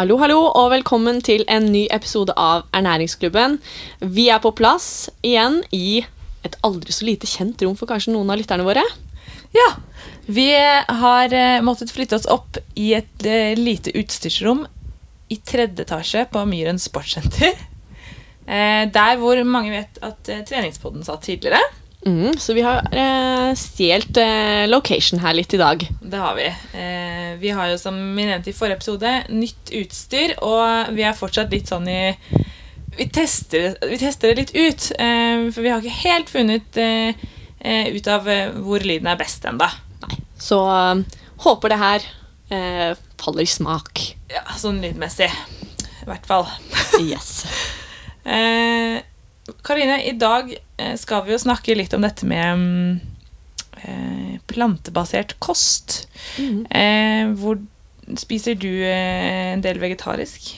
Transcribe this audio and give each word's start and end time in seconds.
Hallo, 0.00 0.14
hallo, 0.16 0.38
og 0.56 0.70
velkommen 0.72 1.18
til 1.20 1.42
en 1.52 1.66
ny 1.74 1.82
episode 1.92 2.32
av 2.40 2.62
Ernæringsklubben. 2.72 3.58
Vi 4.00 4.30
er 4.32 4.38
på 4.40 4.54
plass 4.56 5.10
igjen 5.20 5.58
i 5.76 6.00
et 6.40 6.56
aldri 6.64 6.94
så 6.96 7.04
lite 7.04 7.28
kjent 7.28 7.60
rom 7.60 7.74
for 7.76 7.90
kanskje 7.90 8.14
noen 8.14 8.32
av 8.32 8.40
lytterne 8.40 8.64
våre. 8.64 8.80
Ja. 9.52 9.66
Vi 10.24 10.46
har 11.02 11.36
eh, 11.36 11.60
måttet 11.60 11.92
flytte 11.92 12.16
oss 12.16 12.24
opp 12.32 12.56
i 12.80 12.94
et 12.96 13.26
eh, 13.28 13.52
lite 13.60 13.92
utstyrsrom 14.00 14.64
i 15.28 15.36
tredje 15.36 15.84
etasje 15.84 16.24
på 16.32 16.46
Myren 16.48 16.80
sportssenter. 16.80 17.60
Eh, 18.48 18.88
der 18.96 19.20
hvor 19.20 19.36
mange 19.44 19.74
vet 19.74 20.00
at 20.00 20.32
treningspodden 20.48 21.04
satt 21.04 21.28
tidligere. 21.28 21.60
Mm, 22.06 22.38
så 22.38 22.54
vi 22.56 22.62
har 22.64 22.86
eh, 22.96 23.50
stjålet 23.58 24.16
eh, 24.16 24.68
location 24.70 25.20
her 25.20 25.34
litt 25.36 25.52
i 25.54 25.60
dag. 25.60 25.82
Det 26.00 26.20
har 26.20 26.36
vi. 26.38 26.46
Eh, 26.80 27.34
vi 27.42 27.50
har 27.52 27.68
jo, 27.68 27.78
som 27.78 27.98
vi 28.16 28.24
nevnte 28.24 28.52
i 28.52 28.56
forrige 28.56 28.78
episode, 28.80 29.10
nytt 29.28 29.72
utstyr, 29.82 30.32
og 30.40 30.94
vi 30.96 31.04
er 31.04 31.18
fortsatt 31.18 31.52
litt 31.52 31.68
sånn 31.70 31.88
i 31.90 32.00
Vi 32.96 33.06
tester, 33.14 33.76
vi 33.86 33.96
tester 34.00 34.32
det 34.32 34.40
litt 34.40 34.56
ut, 34.56 34.88
eh, 34.98 35.44
for 35.52 35.62
vi 35.64 35.70
har 35.70 35.84
ikke 35.84 36.02
helt 36.08 36.32
funnet 36.32 36.80
eh, 36.80 37.12
eh, 37.60 37.92
ut 37.94 38.08
av 38.10 38.26
eh, 38.28 38.48
hvor 38.64 38.82
lyden 38.82 39.06
er 39.12 39.20
best 39.20 39.44
ennå. 39.48 39.68
Så 40.40 40.58
håper 41.44 41.68
det 41.72 41.78
her 41.80 42.08
eh, 42.48 42.90
faller 43.20 43.44
i 43.44 43.48
smak. 43.48 44.02
Ja, 44.32 44.42
sånn 44.58 44.80
lydmessig. 44.82 45.28
I 46.00 46.08
hvert 46.08 46.26
fall. 46.28 46.48
Yes. 47.02 47.44
Eh, 48.20 48.98
Karine, 49.66 50.00
i 50.06 50.14
dag 50.18 50.52
eh, 50.54 50.96
skal 51.00 51.24
vi 51.26 51.34
jo 51.34 51.40
snakke 51.42 51.76
litt 51.78 51.94
om 51.96 52.04
dette 52.04 52.26
med 52.28 52.60
mm, 52.60 53.00
eh, 53.82 54.34
plantebasert 54.50 55.36
kost. 55.42 56.04
Mm. 56.40 56.64
Eh, 56.66 57.32
hvor 57.40 57.60
spiser 58.20 58.58
du 58.58 58.70
eh, 58.70 59.54
en 59.54 59.64
del 59.64 59.80
vegetarisk? 59.82 60.52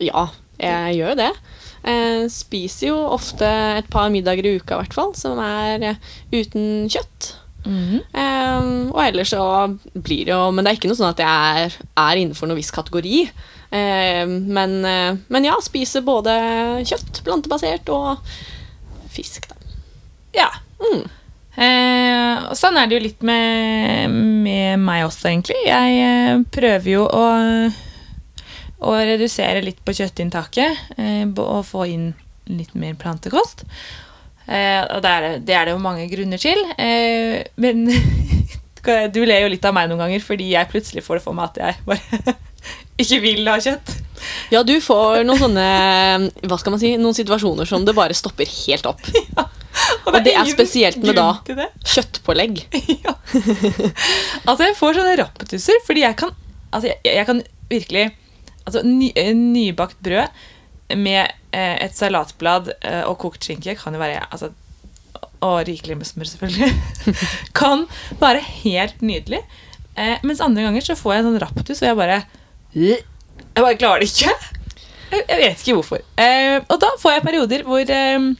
Ja, 0.00 0.28
jeg 0.60 1.00
gjør 1.00 1.14
jo 1.14 1.20
det. 1.24 1.32
Jeg 1.80 2.32
spiser 2.32 2.90
jo 2.90 2.96
ofte 3.16 3.48
et 3.80 3.88
par 3.92 4.10
middager 4.12 4.44
i 4.44 4.58
uka, 4.60 4.76
i 4.76 4.82
hvert 4.82 4.96
fall, 4.96 5.14
som 5.16 5.40
er 5.40 5.94
uten 6.32 6.90
kjøtt. 6.92 7.34
Eh, 7.60 8.68
og 8.88 9.00
ellers 9.04 9.32
så 9.34 9.44
blir 9.92 10.24
det 10.24 10.32
jo 10.32 10.46
Men 10.48 10.64
det 10.64 10.70
er 10.70 10.78
ikke 10.78 10.88
noe 10.88 10.96
sånn 10.96 11.10
at 11.12 11.20
jeg 11.20 11.64
er, 11.66 11.74
er 12.00 12.20
innenfor 12.20 12.48
noen 12.48 12.60
viss 12.60 12.72
kategori. 12.74 13.26
Eh, 13.70 14.26
men, 14.26 14.72
eh, 14.84 15.14
men 15.30 15.44
ja, 15.46 15.54
spise 15.62 16.02
både 16.02 16.32
kjøtt, 16.88 17.20
plantebasert, 17.26 17.88
og 17.94 18.18
fisk, 19.14 19.46
da. 19.50 19.56
Ja. 20.34 20.48
Mm. 20.80 21.04
Eh, 21.60 22.44
og 22.50 22.56
sånn 22.56 22.78
er 22.80 22.86
det 22.88 22.96
jo 22.98 23.04
litt 23.04 23.22
med, 23.26 24.10
med 24.46 24.78
meg 24.82 25.04
også, 25.06 25.28
egentlig. 25.30 25.58
Jeg 25.66 26.02
eh, 26.02 26.42
prøver 26.54 26.90
jo 26.94 27.04
å, 27.06 27.24
å 28.90 28.94
redusere 28.96 29.62
litt 29.64 29.82
på 29.84 29.92
kjøttinntaket 29.98 30.96
eh, 30.96 31.24
og 31.28 31.64
få 31.68 31.84
inn 31.90 32.10
litt 32.50 32.72
mer 32.78 32.96
plantekost. 32.98 33.66
Eh, 34.50 34.80
og 34.94 35.02
det 35.04 35.10
er, 35.10 35.26
det- 35.26 35.42
det 35.46 35.54
er 35.58 35.68
det 35.68 35.74
jo 35.76 35.82
mange 35.84 36.08
grunner 36.10 36.40
til. 36.42 36.58
Men 37.60 37.84
du 39.14 39.20
ler 39.28 39.44
jo 39.44 39.50
litt 39.52 39.66
av 39.68 39.74
meg 39.76 39.90
noen 39.90 40.00
ganger 40.06 40.24
fordi 40.24 40.48
jeg 40.54 40.70
plutselig 40.72 41.04
får 41.06 41.20
det 41.20 41.24
for 41.26 41.36
meg 41.36 41.50
at 41.52 41.60
jeg 41.60 41.84
bare 41.86 42.34
ikke 43.02 43.20
vil 43.24 43.50
ha 43.50 43.58
kjøtt. 43.62 43.96
Ja, 44.52 44.62
du 44.66 44.74
får 44.84 45.22
noen 45.24 45.40
sånne 45.40 45.66
Hva 46.44 46.58
skal 46.60 46.74
man 46.74 46.80
si, 46.82 46.92
noen 47.00 47.16
situasjoner 47.16 47.68
som 47.68 47.86
det 47.86 47.96
bare 47.96 48.16
stopper 48.16 48.48
helt 48.48 48.88
opp. 48.90 49.00
Og 50.10 50.16
det 50.18 50.32
er 50.32 50.42
ingen 50.42 50.52
spesielt 50.52 51.00
med 51.02 51.16
da 51.16 51.28
det. 51.46 51.68
kjøttpålegg. 51.86 52.64
ja. 53.06 53.14
Altså, 54.44 54.64
jeg 54.66 54.76
får 54.78 54.98
sånne 54.98 55.18
rappetusser, 55.22 55.82
fordi 55.86 56.06
jeg 56.06 56.18
kan 56.20 56.36
Altså, 56.70 56.86
jeg, 56.92 57.14
jeg 57.16 57.26
kan 57.26 57.40
virkelig 57.70 58.02
Altså, 58.66 58.82
ny, 58.86 59.08
eh, 59.18 59.32
nybakt 59.34 59.98
brød 60.04 60.28
med 60.98 61.30
eh, 61.54 61.76
et 61.84 61.94
salatblad 61.94 62.72
eh, 62.76 63.02
og 63.06 63.16
kokt 63.22 63.46
skinke 63.46 63.76
kan 63.78 63.94
jo 63.94 64.02
være 64.02 64.24
altså, 64.26 64.50
Og 65.46 65.62
rikelig 65.66 65.96
med 65.96 66.08
smør, 66.08 66.28
selvfølgelig. 66.28 66.70
kan 67.60 67.86
være 68.20 68.42
helt 68.60 69.02
nydelig. 69.02 69.40
Eh, 69.96 70.18
mens 70.26 70.42
andre 70.44 70.66
ganger 70.66 70.84
så 70.84 70.98
får 70.98 71.14
jeg 71.14 71.22
en 71.22 71.28
sånn 71.30 71.42
rappetuss, 71.42 71.82
og 71.82 71.88
jeg 71.88 71.98
bare 71.98 72.18
Jeg 72.74 73.64
bare 73.64 73.78
klarer 73.80 74.04
det 74.04 74.10
ikke. 74.12 74.34
Jeg, 75.10 75.40
vet 75.40 75.64
ikke 75.64 75.74
hvorfor. 75.80 76.04
Eh, 76.22 76.60
og 76.60 76.78
da 76.82 76.92
får 77.00 77.16
jeg 77.16 77.26
perioder 77.26 77.66
hvor 77.66 77.92
eh, 77.96 78.30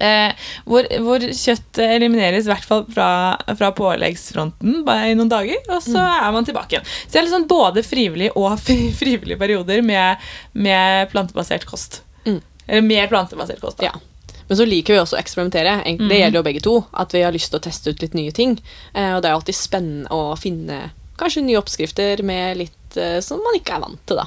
Eh, 0.00 0.46
hvor, 0.64 0.86
hvor 1.04 1.20
kjøtt 1.20 1.78
elimineres, 1.84 2.46
i 2.46 2.50
hvert 2.50 2.64
fall 2.64 2.86
fra, 2.88 3.36
fra 3.58 3.68
påleggsfronten, 3.76 4.78
i 4.80 5.16
noen 5.16 5.28
dager, 5.28 5.60
og 5.68 5.82
så 5.84 6.00
er 6.00 6.30
man 6.32 6.46
tilbake 6.48 6.78
igjen. 6.78 6.86
Så 7.02 7.12
det 7.12 7.20
er 7.20 7.26
liksom 7.26 7.48
både 7.50 7.84
frivillig 7.84 8.30
og 8.32 8.54
fri, 8.62 8.78
frivillige 9.00 9.40
perioder 9.40 9.84
med, 9.84 10.30
med 10.52 11.10
plantebasert 11.12 11.68
kost. 11.68 12.00
Mm. 12.24 12.40
Eller 12.66 12.86
mer 12.86 13.12
plantebasert 13.12 13.60
kost. 13.60 13.82
Da. 13.82 13.90
Ja. 13.90 14.38
Men 14.48 14.58
så 14.58 14.64
liker 14.66 14.96
vi 14.96 15.02
også 15.02 15.18
å 15.18 15.20
eksperimentere. 15.20 15.76
Det 16.00 16.16
gjelder 16.16 16.40
jo 16.40 16.46
begge 16.48 16.62
to. 16.64 16.72
At 16.98 17.12
vi 17.14 17.20
har 17.22 17.34
lyst 17.34 17.52
til 17.52 17.60
å 17.60 17.62
teste 17.62 17.92
ut 17.92 18.00
litt 18.02 18.16
nye 18.18 18.32
ting. 18.34 18.56
Eh, 18.96 19.12
og 19.14 19.20
det 19.22 19.28
er 19.30 19.36
alltid 19.36 19.54
spennende 19.54 20.10
å 20.10 20.32
finne 20.40 20.88
kanskje 21.20 21.44
nye 21.44 21.60
oppskrifter 21.60 22.24
med 22.26 22.62
litt 22.64 22.74
eh, 22.98 23.20
som 23.24 23.42
man 23.44 23.58
ikke 23.58 23.76
er 23.76 23.84
vant 23.84 24.02
til, 24.08 24.20
da. 24.20 24.26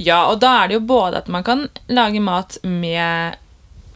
Ja, 0.00 0.24
og 0.30 0.40
da 0.42 0.56
er 0.60 0.70
det 0.70 0.80
jo 0.80 0.86
både 0.88 1.20
at 1.22 1.28
man 1.30 1.44
kan 1.46 1.68
lage 1.92 2.22
mat 2.24 2.58
med, 2.66 3.36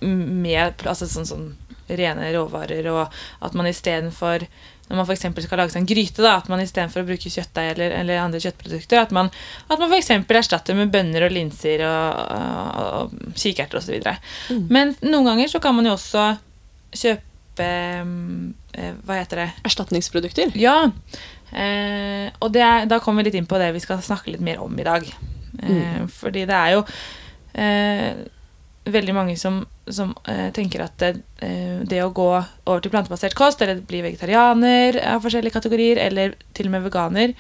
med 0.01 0.85
altså 0.87 1.09
sånn, 1.11 1.27
sånn 1.27 1.49
rene 1.89 2.31
råvarer, 2.35 2.87
og 2.93 3.19
at 3.45 3.57
man 3.59 3.69
istedenfor 3.69 4.47
når 4.85 4.99
man 4.99 5.11
eksempel 5.15 5.45
skal 5.45 5.61
lage 5.63 5.73
seg 5.73 5.81
en 5.81 5.89
gryte, 5.89 6.21
da, 6.21 6.35
at 6.37 6.49
man 6.53 6.61
istedenfor 6.61 7.05
å 7.05 7.09
bruke 7.09 7.31
kjøttdeig 7.33 7.71
eller, 7.73 7.95
eller 8.03 8.21
andre 8.21 8.41
kjøttprodukter, 8.45 9.01
at 9.01 9.15
man, 9.17 9.31
at 9.65 9.81
man 9.81 9.89
f.eks. 9.89 10.11
erstatter 10.13 10.77
med 10.77 10.93
bønner 10.93 11.25
og 11.25 11.33
linser 11.33 11.85
og, 11.89 12.19
og, 12.37 12.91
og 12.99 13.39
kikerter 13.41 13.81
osv. 13.81 14.11
Mm. 14.53 14.67
Men 14.69 14.93
noen 15.07 15.31
ganger 15.31 15.55
så 15.55 15.63
kan 15.65 15.77
man 15.79 15.89
jo 15.89 15.95
også 15.97 16.27
kjøpe 16.95 17.71
eh, 17.71 18.93
Hva 19.07 19.17
heter 19.23 19.41
det? 19.41 19.49
Erstatningsprodukter. 19.65 20.53
Ja. 20.61 20.91
Eh, 21.55 22.29
og 22.43 22.53
det 22.55 22.69
da 22.91 22.99
kommer 23.03 23.23
vi 23.23 23.31
litt 23.31 23.39
inn 23.39 23.51
på 23.51 23.59
det 23.63 23.73
vi 23.77 23.83
skal 23.83 24.03
snakke 24.03 24.35
litt 24.35 24.45
mer 24.45 24.63
om 24.65 24.79
i 24.79 24.87
dag. 24.87 25.07
Eh, 25.63 26.01
Fordi 26.11 26.47
det 26.51 26.57
er 26.59 26.73
jo 26.75 26.85
eh, 27.55 28.25
veldig 28.85 29.15
mange 29.17 29.37
som, 29.41 29.63
som 29.89 30.13
eh, 30.29 30.51
tenker 30.53 30.85
at 30.85 30.97
det, 31.01 31.13
eh, 31.45 31.81
det 31.89 32.03
å 32.05 32.13
gå 32.15 32.29
over 32.35 32.83
til 32.85 32.93
plantebasert 32.93 33.37
kost, 33.39 33.63
eller 33.65 33.81
bli 33.87 34.03
vegetarianer 34.05 34.99
av 35.15 35.25
forskjellige 35.25 35.57
kategorier, 35.57 36.03
eller 36.05 36.35
til 36.57 36.69
og 36.69 36.77
med 36.77 36.87
veganer, 36.89 37.35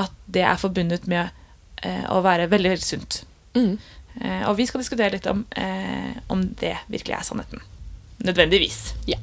at 0.00 0.14
det 0.26 0.42
er 0.48 0.58
forbundet 0.60 1.06
med 1.10 1.28
eh, 1.84 2.04
å 2.10 2.22
være 2.24 2.50
veldig, 2.50 2.74
veldig 2.74 2.88
sunt. 2.88 3.22
Mm. 3.54 3.76
Eh, 4.18 4.42
og 4.48 4.56
vi 4.58 4.66
skal 4.66 4.82
diskutere 4.82 5.14
litt 5.14 5.28
om, 5.30 5.44
eh, 5.54 6.18
om 6.34 6.42
det 6.58 6.74
virkelig 6.90 7.18
er 7.20 7.26
sannheten. 7.28 7.62
Nødvendigvis. 8.26 8.80
Ja. 9.06 9.20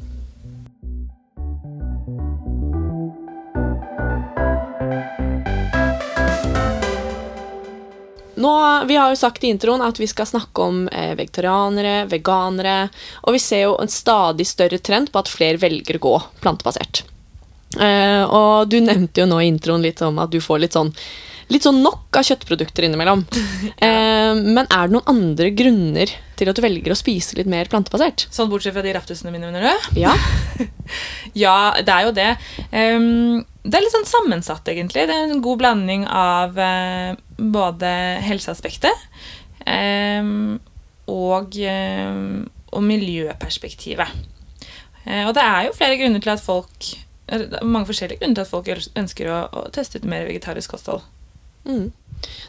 Nå, 8.46 8.86
Vi 8.86 8.96
har 8.96 9.10
jo 9.10 9.18
sagt 9.18 9.44
i 9.44 9.50
introen 9.50 9.82
at 9.82 9.98
vi 10.00 10.06
skal 10.08 10.28
snakke 10.30 10.62
om 10.62 10.84
eh, 10.94 11.16
vegetarianere, 11.18 12.06
veganere, 12.12 12.76
og 13.26 13.34
vi 13.34 13.42
ser 13.42 13.64
jo 13.64 13.72
en 13.82 13.90
stadig 13.90 14.46
større 14.46 14.78
trend 14.78 15.10
på 15.10 15.22
at 15.24 15.32
flere 15.32 15.58
velger 15.58 15.98
å 15.98 16.04
gå 16.04 16.16
plantebasert. 16.44 17.02
Eh, 17.82 18.22
og 18.24 18.70
du 18.70 18.78
nevnte 18.86 19.24
jo 19.24 19.28
nå 19.32 19.40
i 19.42 19.50
introen 19.50 19.82
litt 19.82 20.04
om 20.06 20.22
at 20.22 20.30
du 20.30 20.38
får 20.44 20.62
litt 20.62 20.78
sånn, 20.78 20.94
litt 21.54 21.66
sånn 21.66 21.82
nok 21.84 22.18
av 22.18 22.26
kjøttprodukter 22.26 22.88
innimellom. 22.88 23.24
eh, 23.86 24.34
men 24.38 24.64
er 24.66 24.88
det 24.88 24.96
noen 24.96 25.12
andre 25.12 25.52
grunner 25.56 26.14
til 26.36 26.52
at 26.52 26.58
du 26.58 26.64
velger 26.66 26.94
å 26.94 26.98
spise 27.00 27.38
litt 27.38 27.50
mer 27.50 27.70
plantebasert? 27.72 28.28
Sånn 28.34 28.50
bortsett 28.52 28.76
fra 28.76 28.84
de 28.86 28.94
raptusene 28.96 29.34
mine, 29.34 29.52
mener 29.52 29.70
du? 29.70 30.02
Ja. 30.06 30.16
Ja, 31.36 31.74
det 31.82 31.92
er 31.92 32.06
jo 32.06 32.12
det. 32.16 32.28
Um, 32.70 33.42
det 33.66 33.76
er 33.76 33.84
litt 33.84 33.96
sånn 33.96 34.08
sammensatt, 34.08 34.68
egentlig. 34.72 35.08
Det 35.10 35.16
er 35.16 35.32
en 35.34 35.42
god 35.44 35.58
blanding 35.64 36.06
av 36.08 36.56
uh, 36.56 37.18
både 37.36 37.90
helseaspektet 38.24 39.08
um, 39.66 40.60
og, 41.12 41.58
um, 41.58 42.46
og 42.72 42.86
miljøperspektivet. 42.86 44.14
Uh, 45.04 45.26
og 45.26 45.34
det 45.36 45.44
er 45.44 45.68
jo 45.68 45.76
flere 45.76 45.98
grunner 46.00 46.24
til 46.24 46.36
at 46.38 46.46
folk 46.46 46.94
mange 47.66 47.90
forskjellige 47.90 48.22
grunner 48.22 48.38
til 48.38 48.46
at 48.46 48.52
folk 48.52 48.68
ønsker 49.02 49.30
å, 49.34 49.38
å 49.50 49.68
teste 49.74 49.98
ut 49.98 50.06
mer 50.10 50.28
vegetarisk 50.30 50.76
kosthold. 50.76 51.02
Mm. 51.66 51.90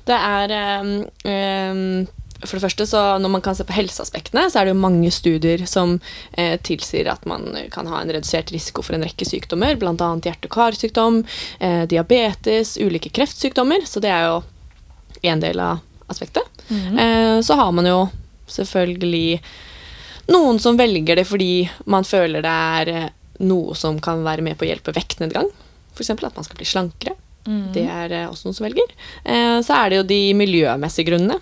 Det 0.07 0.17
er 0.17 0.53
um, 0.55 2.07
For 2.45 2.57
det 2.57 2.65
første, 2.67 2.87
så 2.89 3.01
når 3.21 3.33
man 3.33 3.43
kan 3.45 3.57
se 3.57 3.65
på 3.67 3.75
helseaspektene, 3.77 4.47
så 4.53 4.61
er 4.61 4.69
det 4.69 4.75
jo 4.75 4.81
mange 4.83 5.11
studier 5.15 5.65
som 5.69 5.97
eh, 6.37 6.55
tilsier 6.61 7.09
at 7.11 7.25
man 7.29 7.49
kan 7.73 7.89
ha 7.91 8.03
en 8.03 8.13
redusert 8.13 8.53
risiko 8.53 8.85
for 8.85 8.97
en 8.97 9.07
rekke 9.07 9.27
sykdommer, 9.27 9.79
bl.a. 9.81 9.95
hjerte- 9.97 10.51
og 10.51 10.53
karsykdom, 10.53 11.23
eh, 11.65 11.87
diabetes, 11.89 12.77
ulike 12.77 13.11
kreftsykdommer. 13.17 13.89
Så 13.89 14.05
det 14.05 14.13
er 14.13 14.29
jo 14.29 14.43
en 15.33 15.43
del 15.43 15.65
av 15.65 15.81
aspektet. 16.13 16.45
Eh, 17.01 17.41
så 17.41 17.55
har 17.55 17.73
man 17.73 17.89
jo 17.89 17.99
selvfølgelig 18.53 19.41
noen 20.33 20.59
som 20.63 20.79
velger 20.79 21.19
det 21.19 21.27
fordi 21.29 21.69
man 21.87 22.07
føler 22.07 22.43
det 22.45 22.57
er 22.81 22.91
eh, 22.93 23.13
noe 23.47 23.77
som 23.79 23.99
kan 24.03 24.25
være 24.27 24.45
med 24.45 24.59
på 24.59 24.67
å 24.67 24.71
hjelpe 24.71 24.95
vektnedgang. 24.97 25.49
F.eks. 25.95 26.11
at 26.11 26.37
man 26.37 26.47
skal 26.47 26.59
bli 26.59 26.69
slankere. 26.69 27.17
Det 27.47 27.87
er 27.87 28.15
eh, 28.15 28.29
også 28.29 28.49
noen 28.49 28.59
som 28.59 28.67
velger. 28.67 28.93
Eh, 29.25 29.59
så 29.67 29.79
er 29.79 29.91
det 29.91 30.01
jo 30.01 30.07
de 30.11 30.21
miljømessige 30.39 31.11
grunnene. 31.11 31.39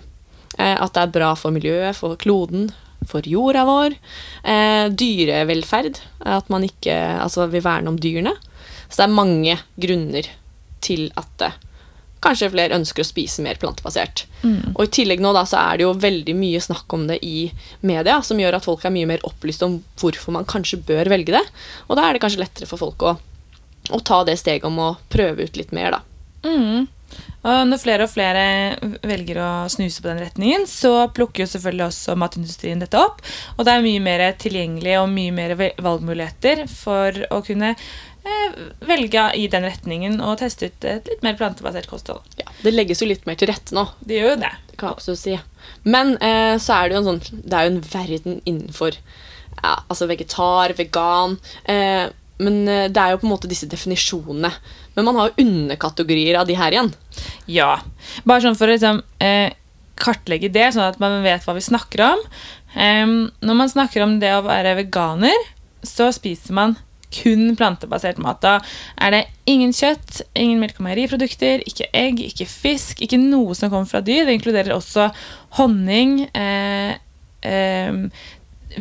Eh, 0.58 0.76
at 0.76 0.94
det 0.94 1.04
er 1.04 1.14
bra 1.16 1.32
for 1.38 1.54
miljøet, 1.54 1.96
for 1.98 2.18
kloden, 2.20 2.70
for 3.08 3.26
jorda 3.28 3.66
vår. 3.68 3.98
Dyrevelferd. 4.96 6.00
At 6.24 6.48
man 6.52 6.64
ikke 6.66 6.94
altså, 7.20 7.48
vil 7.52 7.64
verne 7.64 7.92
om 7.92 8.00
dyrene. 8.00 8.34
Så 8.88 9.02
det 9.02 9.06
er 9.08 9.18
mange 9.18 9.58
grunner 9.80 10.30
til 10.84 11.08
at 11.20 11.48
kanskje 12.24 12.48
flere 12.54 12.76
ønsker 12.78 13.04
å 13.04 13.08
spise 13.08 13.42
mer 13.44 13.58
plantebasert. 13.60 14.24
Og 14.76 14.86
i 14.86 14.92
tillegg 14.96 15.20
nå 15.20 15.34
da, 15.36 15.42
så 15.48 15.58
er 15.60 15.76
det 15.76 15.84
jo 15.84 15.92
veldig 16.00 16.34
mye 16.38 16.60
snakk 16.64 16.92
om 16.96 17.04
det 17.10 17.18
i 17.24 17.50
media, 17.84 18.16
som 18.24 18.40
gjør 18.40 18.56
at 18.56 18.64
folk 18.64 18.84
er 18.84 18.94
mye 18.94 19.08
mer 19.10 19.24
opplyst 19.28 19.64
om 19.66 19.78
hvorfor 20.00 20.32
man 20.36 20.48
kanskje 20.48 20.80
bør 20.88 21.10
velge 21.12 21.36
det. 21.36 21.44
Og 21.88 21.98
da 21.98 22.06
er 22.06 22.16
det 22.16 22.24
kanskje 22.24 22.40
lettere 22.40 22.68
for 22.70 22.80
folk 22.80 23.04
å, 23.04 23.14
å 23.90 24.00
ta 24.00 24.22
det 24.24 24.38
steget 24.40 24.66
om 24.68 24.78
å 24.80 24.94
prøve 25.12 25.48
ut 25.48 25.58
litt 25.60 25.72
mer, 25.76 25.98
da. 25.98 26.02
Mm. 26.44 26.86
Og 27.44 27.66
når 27.68 27.80
flere 27.80 28.06
og 28.06 28.12
flere 28.12 28.44
velger 29.04 29.38
å 29.44 29.50
snuse 29.72 30.00
på 30.00 30.08
den 30.08 30.22
retningen, 30.24 30.64
så 30.68 31.10
plukker 31.14 31.44
jo 31.44 31.50
selvfølgelig 31.52 31.86
også 31.90 32.16
matindustrien 32.20 32.80
dette 32.80 33.00
opp. 33.00 33.20
Og 33.58 33.66
det 33.66 33.74
er 33.74 33.84
mye 33.84 34.02
mer 34.04 34.24
tilgjengelig 34.40 34.96
og 35.02 35.12
mye 35.12 35.34
mer 35.36 35.54
valgmuligheter 35.60 36.64
for 36.72 37.20
å 37.28 37.42
kunne 37.44 37.74
eh, 37.74 38.56
velge 38.88 39.26
i 39.36 39.44
den 39.52 39.68
retningen 39.68 40.16
og 40.24 40.38
teste 40.40 40.70
ut 40.70 40.88
et 40.88 41.12
litt 41.12 41.26
mer 41.26 41.36
plantebasert 41.40 41.90
kosthold. 41.90 42.24
Ja, 42.40 42.48
det 42.64 42.72
legges 42.72 43.04
jo 43.04 43.10
litt 43.12 43.28
mer 43.28 43.36
til 43.40 43.52
rette 43.52 43.76
nå. 43.76 43.86
Det 44.00 44.22
gjør 44.22 44.34
jo 44.34 44.40
det. 44.46 44.54
Det 44.70 44.80
kan 44.80 44.90
jeg 44.90 44.98
absolutt 44.98 45.24
si. 45.26 45.38
Men 45.84 46.16
eh, 46.24 46.56
så 46.56 46.78
er 46.78 46.88
det 46.88 46.96
jo 46.96 47.02
en 47.02 47.12
sånn 47.12 47.40
Det 47.44 47.56
er 47.56 47.66
jo 47.66 47.74
en 47.74 47.84
verden 47.92 48.42
innenfor 48.44 48.96
ja, 49.60 49.78
altså 49.88 50.08
vegetar, 50.10 50.74
vegan 50.76 51.36
eh, 51.70 52.08
Men 52.42 52.62
eh, 52.68 52.86
det 52.90 53.00
er 53.00 53.14
jo 53.14 53.20
på 53.22 53.28
en 53.28 53.34
måte 53.34 53.50
disse 53.50 53.68
definisjonene. 53.70 54.50
Men 54.96 55.08
man 55.08 55.20
har 55.20 55.30
jo 55.30 55.44
underkategorier 55.44 56.38
av 56.40 56.48
de 56.48 56.56
her 56.58 56.74
igjen. 56.74 56.90
Ja. 57.50 57.76
Bare 58.26 58.44
sånn 58.44 58.58
for 58.58 58.70
å 58.70 58.74
liksom, 58.74 59.02
eh, 59.24 59.54
kartlegge 60.00 60.50
det, 60.54 60.72
sånn 60.74 60.88
at 60.88 61.02
man 61.02 61.20
vet 61.26 61.44
hva 61.46 61.54
vi 61.56 61.64
snakker 61.64 62.06
om. 62.08 62.24
Eh, 62.74 63.04
når 63.44 63.60
man 63.60 63.70
snakker 63.70 64.06
om 64.06 64.18
det 64.22 64.34
å 64.34 64.44
være 64.46 64.78
veganer, 64.82 65.52
så 65.84 66.10
spiser 66.14 66.56
man 66.56 66.78
kun 67.14 67.54
plantebasert 67.58 68.18
mat. 68.22 68.42
Da 68.42 68.58
er 68.98 69.14
det 69.14 69.22
ingen 69.50 69.72
kjøtt, 69.74 70.22
ingen 70.34 70.60
melk- 70.62 70.80
og 70.80 70.88
meieriprodukter, 70.88 71.62
ikke 71.68 71.90
egg, 71.94 72.22
ikke 72.26 72.48
fisk, 72.50 73.02
ikke 73.04 73.20
noe 73.20 73.54
som 73.54 73.70
kommer 73.70 73.90
fra 73.90 74.02
dyr. 74.04 74.26
Det 74.26 74.34
inkluderer 74.38 74.74
også 74.74 75.10
honning, 75.60 76.24
eh, 76.34 76.96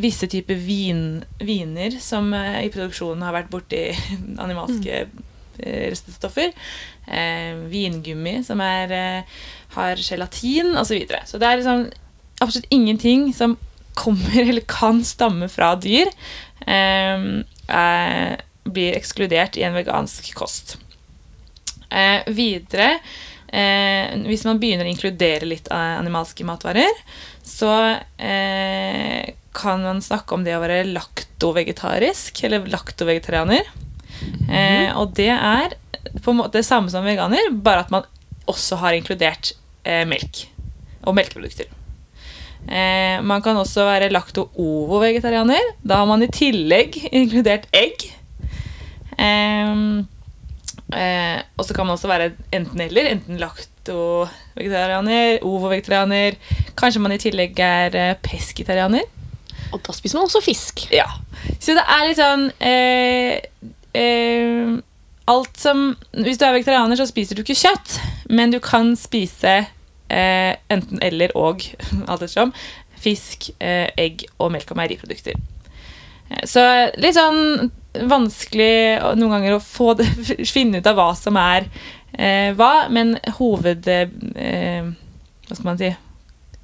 visse 0.02 0.28
typer 0.30 0.58
vin, 0.58 1.24
viner 1.38 1.98
som 2.02 2.32
eh, 2.34 2.64
i 2.66 2.72
produksjonen 2.72 3.24
har 3.26 3.36
vært 3.36 3.52
borti 3.52 3.82
animalske 4.44 5.04
eh, 5.04 5.84
reststoffer. 5.90 6.54
Eh, 7.06 7.52
vingummi 7.70 8.38
som 8.46 8.62
er, 8.64 8.94
eh, 8.94 9.44
har 9.76 10.00
gelatin 10.00 10.72
osv. 10.74 10.88
Så, 10.88 10.98
videre. 10.98 11.22
så 11.28 11.40
det 11.40 11.50
er 11.50 11.60
liksom 11.60 11.86
absolutt 12.42 12.72
ingenting 12.74 13.28
som 13.36 13.58
kommer 13.94 14.40
eller 14.48 14.66
kan 14.68 15.04
stamme 15.04 15.48
fra 15.52 15.74
dyr, 15.78 16.10
eh, 16.66 17.28
eh, 17.68 18.32
blir 18.64 18.96
ekskludert 18.96 19.58
i 19.60 19.66
en 19.66 19.76
vegansk 19.76 20.32
kost. 20.34 20.78
Eh, 21.94 22.24
videre, 22.26 22.98
eh, 23.46 24.16
hvis 24.26 24.44
man 24.48 24.58
begynner 24.58 24.88
å 24.88 24.90
inkludere 24.90 25.46
litt 25.46 25.68
animalske 25.70 26.46
matvarer, 26.48 27.02
så 27.44 27.70
eh, 28.18 29.34
kan 29.54 29.84
man 29.86 30.02
snakke 30.04 30.36
om 30.36 30.44
det 30.46 30.56
å 30.56 30.62
være 30.62 30.84
laktovegetarisk, 30.90 32.44
eller 32.46 32.66
laktovegetarianer. 32.72 33.70
Eh, 34.48 34.90
og 34.98 35.14
det 35.18 35.30
er 35.34 35.76
på 36.22 36.32
en 36.32 36.42
måte 36.42 36.58
det 36.58 36.66
samme 36.66 36.90
som 36.92 37.06
veganer, 37.06 37.52
bare 37.54 37.84
at 37.84 37.94
man 37.94 38.08
også 38.50 38.78
har 38.82 38.96
inkludert 38.96 39.54
eh, 39.86 40.04
melk 40.08 40.46
og 41.04 41.16
melkeprodukter. 41.16 41.70
Eh, 42.64 43.20
man 43.24 43.42
kan 43.44 43.58
også 43.60 43.84
være 43.88 44.12
lakto-ovo-vegetarianer. 44.12 45.74
Da 45.84 46.00
har 46.00 46.08
man 46.08 46.24
i 46.24 46.32
tillegg 46.32 46.96
inkludert 47.20 47.68
egg. 47.76 48.06
Ehm, 49.20 50.06
eh, 50.92 51.40
og 51.58 51.66
så 51.66 51.76
kan 51.76 51.86
man 51.86 51.98
også 51.98 52.10
være 52.10 52.32
enten-eller. 52.56 53.10
Enten 53.12 53.40
lakto-vegetarianer, 53.42 55.42
ovo-vegetarianer. 55.44 56.38
Kanskje 56.78 57.04
man 57.04 57.16
i 57.16 57.20
tillegg 57.20 57.60
er 57.60 58.00
eh, 58.00 58.16
pesketarianer. 58.24 59.04
Og 59.74 59.82
da 59.84 59.92
spiser 59.96 60.18
man 60.20 60.28
også 60.28 60.40
fisk. 60.44 60.84
Ja. 60.94 61.08
Så 61.58 61.74
det 61.76 61.82
er 61.82 62.04
litt 62.08 62.20
sånn 62.20 62.44
eh, 62.62 63.40
eh, 63.98 64.74
Alt 65.30 65.56
som 65.56 65.86
Hvis 66.12 66.36
du 66.38 66.44
er 66.46 66.52
vegetarianer, 66.54 66.98
så 67.00 67.06
spiser 67.08 67.34
du 67.38 67.42
ikke 67.42 67.56
kjøtt, 67.56 67.94
men 68.28 68.52
du 68.52 68.58
kan 68.62 68.92
spise 69.00 69.54
eh, 69.64 70.52
enten 70.70 71.00
eller 71.02 71.32
og, 71.40 71.64
alt 72.08 72.20
ettersom, 72.26 72.52
fisk, 73.04 73.50
eh, 73.58 73.88
egg 74.00 74.26
og 74.38 74.52
melk- 74.54 74.70
og 74.74 74.78
meieriprodukter. 74.80 75.36
Eh, 76.30 76.44
Så 76.48 76.62
litt 77.00 77.16
sånn 77.16 77.70
vanskelig 78.10 79.00
noen 79.16 79.32
ganger 79.38 79.56
å 79.56 79.62
få 79.64 79.94
det, 79.98 80.06
finne 80.56 80.80
ut 80.82 80.90
av 80.92 80.98
hva 81.00 81.10
som 81.18 81.36
er 81.40 81.68
eh, 82.12 82.52
hva, 82.58 82.86
men 82.92 83.16
hoved... 83.40 83.88
Hva 85.44 85.52
skal 85.58 85.66
man 85.68 85.76
si? 85.80 85.90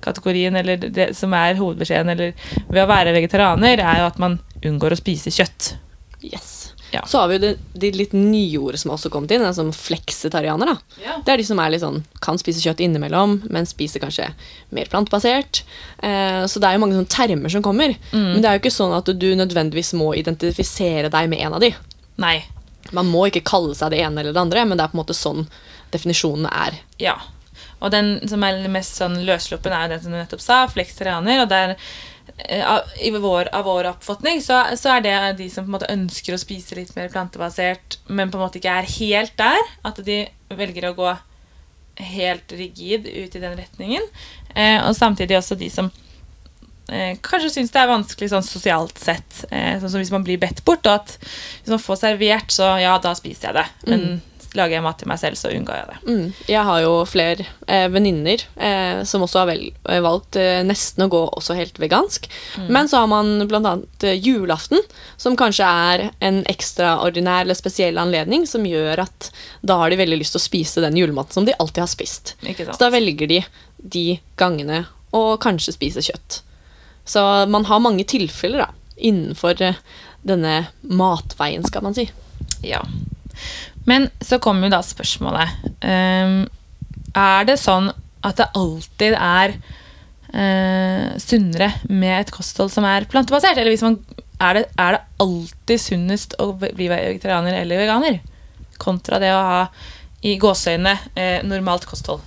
Kategorien, 0.05 0.56
eller 0.56 0.81
det 0.81 1.11
som 1.19 1.35
er 1.37 1.58
hovedbeskjeden 1.61 2.14
eller 2.14 2.35
ved 2.69 2.82
å 2.85 2.88
være 2.91 3.14
vegetarianer, 3.17 3.82
er 3.85 4.02
jo 4.02 4.08
at 4.11 4.20
man 4.23 4.41
unngår 4.64 4.97
å 4.97 5.00
spise 5.00 5.32
kjøtt. 5.35 5.75
Yes. 6.20 6.56
Ja. 6.91 7.05
Så 7.06 7.20
har 7.20 7.29
vi 7.31 7.37
jo 7.37 7.43
de, 7.44 7.50
de 7.79 7.91
litt 7.94 8.14
nye 8.17 8.58
ordene 8.58 8.81
som 8.82 8.91
har 8.91 8.99
også 8.99 9.12
kommet 9.14 9.31
inn, 9.35 9.44
som 9.55 9.70
fleksitarianer. 9.75 10.73
da. 10.73 10.76
Det 11.25 11.32
er 11.32 11.41
de 11.41 11.47
som 11.47 11.61
er 11.62 11.70
litt 11.70 11.85
sånn, 11.85 12.00
kan 12.23 12.38
spise 12.41 12.62
kjøtt 12.64 12.82
innimellom, 12.82 13.37
men 13.47 13.69
spiser 13.69 14.02
kanskje 14.02 14.26
mer 14.75 14.91
plantebasert. 14.91 15.62
Eh, 16.03 16.43
så 16.50 16.62
det 16.62 16.67
er 16.67 16.76
jo 16.76 16.82
mange 16.82 16.99
sånne 16.99 17.12
termer 17.14 17.53
som 17.55 17.62
kommer. 17.62 17.94
Men 18.35 18.43
det 18.43 18.50
er 18.50 18.58
jo 18.58 18.64
ikke 18.64 18.75
sånn 18.75 18.96
at 18.96 19.10
du 19.15 19.29
nødvendigvis 19.39 19.94
må 19.98 20.10
identifisere 20.19 21.13
deg 21.13 21.31
med 21.31 21.44
en 21.46 21.58
av 21.60 21.63
de. 21.63 21.70
Nei. 22.20 22.41
Man 22.96 23.06
må 23.06 23.29
ikke 23.29 23.46
kalle 23.46 23.77
seg 23.79 23.93
det 23.94 24.03
ene 24.03 24.25
eller 24.25 24.34
det 24.34 24.43
andre, 24.43 24.67
men 24.67 24.79
det 24.79 24.84
er 24.84 24.91
på 24.91 24.98
en 24.98 25.05
måte 25.05 25.15
sånn 25.15 25.46
definisjonene 25.94 26.51
er. 26.67 26.81
Ja. 27.03 27.20
Og 27.81 27.93
den 27.94 28.19
som 28.29 28.44
er 28.44 28.60
mest 28.72 29.01
sånn 29.01 29.19
løssluppen, 29.27 29.72
er 29.72 29.87
jo 29.87 29.94
den 29.94 30.05
som 30.05 30.15
du 30.15 30.19
nettopp 30.19 30.44
sa, 30.44 30.60
fleksitarianer. 30.70 31.44
Og 31.44 31.49
der, 31.51 31.75
eh, 32.44 32.65
av, 32.67 32.91
vår, 33.25 33.51
av 33.56 33.65
vår 33.69 33.91
oppfatning 33.94 34.43
så, 34.44 34.63
så 34.81 34.96
er 34.96 35.06
det 35.06 35.17
de 35.41 35.49
som 35.53 35.65
på 35.65 35.72
en 35.72 35.79
måte 35.79 35.93
ønsker 35.93 36.37
å 36.37 36.41
spise 36.41 36.79
litt 36.79 36.93
mer 36.99 37.10
plantebasert, 37.13 37.99
men 38.08 38.31
på 38.31 38.39
en 38.39 38.44
måte 38.46 38.60
ikke 38.60 38.77
er 38.82 38.94
helt 38.99 39.34
der. 39.41 39.75
At 39.87 40.03
de 40.05 40.22
velger 40.53 40.91
å 40.91 40.94
gå 40.99 41.17
helt 42.01 42.53
rigid 42.56 43.08
ut 43.08 43.34
i 43.34 43.43
den 43.43 43.58
retningen. 43.58 44.06
Eh, 44.55 44.79
og 44.87 44.94
samtidig 44.96 45.37
også 45.39 45.56
de 45.58 45.69
som 45.72 45.91
eh, 46.91 47.17
kanskje 47.22 47.53
syns 47.55 47.72
det 47.75 47.82
er 47.82 47.91
vanskelig 47.91 48.31
sånn 48.32 48.46
sosialt 48.46 48.99
sett. 49.01 49.44
Eh, 49.51 49.77
sånn 49.81 49.93
som 49.93 50.03
hvis 50.03 50.13
man 50.15 50.25
blir 50.27 50.41
bedt 50.41 50.65
bort, 50.67 50.87
og 50.87 51.01
at 51.01 51.17
hvis 51.20 51.72
man 51.72 51.82
får 51.82 52.03
servert, 52.05 52.53
så 52.55 52.75
ja, 52.82 52.96
da 53.03 53.15
spiser 53.19 53.51
jeg 53.51 53.60
det. 53.60 53.69
Men 53.89 54.06
lager 54.59 54.77
jeg 54.77 54.85
mat 54.85 54.99
til 54.99 55.11
meg 55.11 55.21
selv, 55.21 55.39
så 55.39 55.53
unngår 55.55 55.77
jeg 55.79 55.89
det. 55.91 55.99
Mm. 56.11 56.25
Jeg 56.51 56.65
har 56.67 56.81
jo 56.83 56.93
flere 57.09 57.47
eh, 57.71 57.87
venninner 57.93 58.43
eh, 58.57 59.03
som 59.07 59.23
også 59.27 59.43
har 59.43 59.51
vel, 59.53 59.65
eh, 59.87 60.01
valgt 60.05 60.39
eh, 60.41 60.61
nesten 60.67 61.07
å 61.07 61.11
gå 61.13 61.23
også 61.39 61.57
helt 61.59 61.79
vegansk. 61.83 62.27
Men 62.67 62.91
så 62.91 63.03
har 63.03 63.11
man 63.13 63.47
bl.a. 63.51 63.77
Eh, 64.03 64.19
julaften, 64.19 64.83
som 65.21 65.39
kanskje 65.39 65.71
er 65.71 66.05
en 66.19 66.43
ekstraordinær 66.51 67.45
eller 67.47 67.59
spesiell 67.59 68.01
anledning, 68.03 68.47
som 68.51 68.67
gjør 68.67 69.05
at 69.07 69.31
da 69.63 69.79
har 69.83 69.93
de 69.93 70.01
veldig 70.03 70.21
lyst 70.23 70.35
til 70.37 70.43
å 70.43 70.49
spise 70.49 70.85
den 70.85 70.99
julematen 70.99 71.39
som 71.39 71.47
de 71.49 71.57
alltid 71.59 71.85
har 71.85 71.93
spist. 71.93 72.35
Så 72.43 72.79
da 72.83 72.91
velger 72.93 73.31
de 73.31 73.43
de 73.81 74.21
gangene 74.37 74.85
å 75.17 75.37
kanskje 75.41 75.75
spise 75.75 76.03
kjøtt. 76.05 76.41
Så 77.09 77.23
man 77.51 77.65
har 77.67 77.81
mange 77.83 78.05
tilfeller 78.09 78.67
da, 78.67 78.69
innenfor 78.97 79.63
eh, 79.65 79.79
denne 80.27 80.67
matveien, 80.85 81.65
skal 81.67 81.87
man 81.87 81.97
si. 81.97 82.07
Ja. 82.67 82.83
Men 83.91 84.09
så 84.23 84.39
kommer 84.43 84.69
jo 84.69 84.75
da 84.77 84.81
spørsmålet. 84.87 85.61
Um, 85.82 86.44
er 87.19 87.47
det 87.49 87.59
sånn 87.59 87.91
at 88.27 88.39
det 88.39 88.51
alltid 88.55 89.17
er 89.17 89.55
uh, 89.56 91.06
sunnere 91.19 91.73
med 91.89 92.17
et 92.20 92.35
kosthold 92.35 92.70
som 92.75 92.87
er 92.87 93.09
plantebasert? 93.11 93.59
Eller 93.59 93.75
man, 93.82 93.99
er, 94.39 94.61
det, 94.61 94.67
er 94.79 94.97
det 94.97 95.25
alltid 95.25 95.82
sunnest 95.82 96.37
å 96.43 96.53
bli 96.61 96.91
vegetarianer 96.93 97.63
eller 97.63 97.82
veganer? 97.82 98.20
Kontra 98.81 99.19
det 99.23 99.32
å 99.35 99.41
ha 99.49 99.65
i 100.27 100.37
gåseøynene 100.41 100.94
uh, 101.17 101.41
normalt 101.49 101.89
kosthold. 101.91 102.23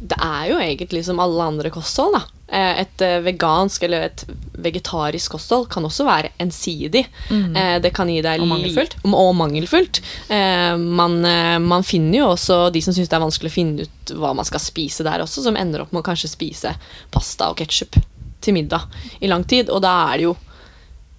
Det 0.00 0.16
er 0.16 0.50
jo 0.50 0.60
egentlig 0.60 1.04
som 1.06 1.20
alle 1.22 1.48
andre 1.52 1.72
kosthold. 1.72 2.18
da. 2.18 2.39
Eh, 2.52 2.80
Et 2.82 3.02
eh, 3.06 3.20
vegansk 3.22 3.84
eller 3.86 4.08
et 4.08 4.24
vegetarisk 4.60 5.36
kosthold 5.36 5.68
kan 5.70 5.84
også 5.86 6.04
være 6.04 6.32
ensidig. 6.42 7.04
Mm. 7.30 7.54
Det 7.82 7.92
kan 7.94 8.08
gi 8.10 8.18
deg 8.26 8.42
Og 8.42 8.48
mangelfullt. 8.50 8.96
Og 9.06 9.34
mangelfullt. 9.38 10.00
Eh, 10.28 10.76
Man, 10.76 11.24
eh, 11.24 11.58
man 11.62 11.82
finner 11.86 12.18
jo 12.18 12.30
også 12.34 12.72
de 12.74 12.82
som 12.82 12.92
syns 12.96 13.08
det 13.08 13.16
er 13.16 13.22
vanskelig 13.22 13.52
å 13.52 13.54
finne 13.54 13.86
ut 13.86 14.14
hva 14.18 14.32
man 14.34 14.44
skal 14.48 14.60
spise 14.60 15.06
der 15.06 15.22
også, 15.22 15.44
som 15.46 15.56
ender 15.56 15.84
opp 15.84 15.92
med 15.94 16.02
å 16.02 16.08
kanskje 16.10 16.32
spise 16.32 16.74
pasta 17.14 17.50
og 17.52 17.56
ketsjup 17.60 18.00
til 18.40 18.56
middag 18.56 18.88
i 19.20 19.28
lang 19.30 19.44
tid. 19.44 19.70
Og 19.70 19.82
da 19.84 19.94
er 20.10 20.16
det 20.18 20.26
jo 20.26 20.34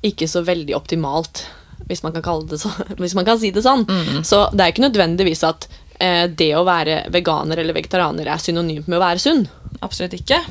ikke 0.03 0.27
så 0.27 0.41
veldig 0.43 0.75
optimalt, 0.75 1.45
hvis 1.87 2.03
man 2.03 2.13
kan, 2.17 2.45
det 2.49 2.59
så, 2.59 2.71
hvis 3.01 3.15
man 3.15 3.25
kan 3.25 3.39
si 3.39 3.51
det 3.55 3.63
sånn. 3.63 3.85
Så 4.25 4.49
det 4.51 4.65
er 4.65 4.73
ikke 4.73 4.87
nødvendigvis 4.89 5.43
at 5.47 5.69
eh, 6.01 6.27
det 6.27 6.51
å 6.57 6.65
være 6.67 7.05
veganer 7.13 7.61
eller 7.61 7.77
vegetarianer 7.77 8.27
er 8.27 8.41
synonymt 8.41 8.87
med 8.91 8.99
å 8.99 9.03
være 9.05 9.21
sunn. 9.23 9.47
Absolutt 9.81 10.13
ikke. 10.19 10.41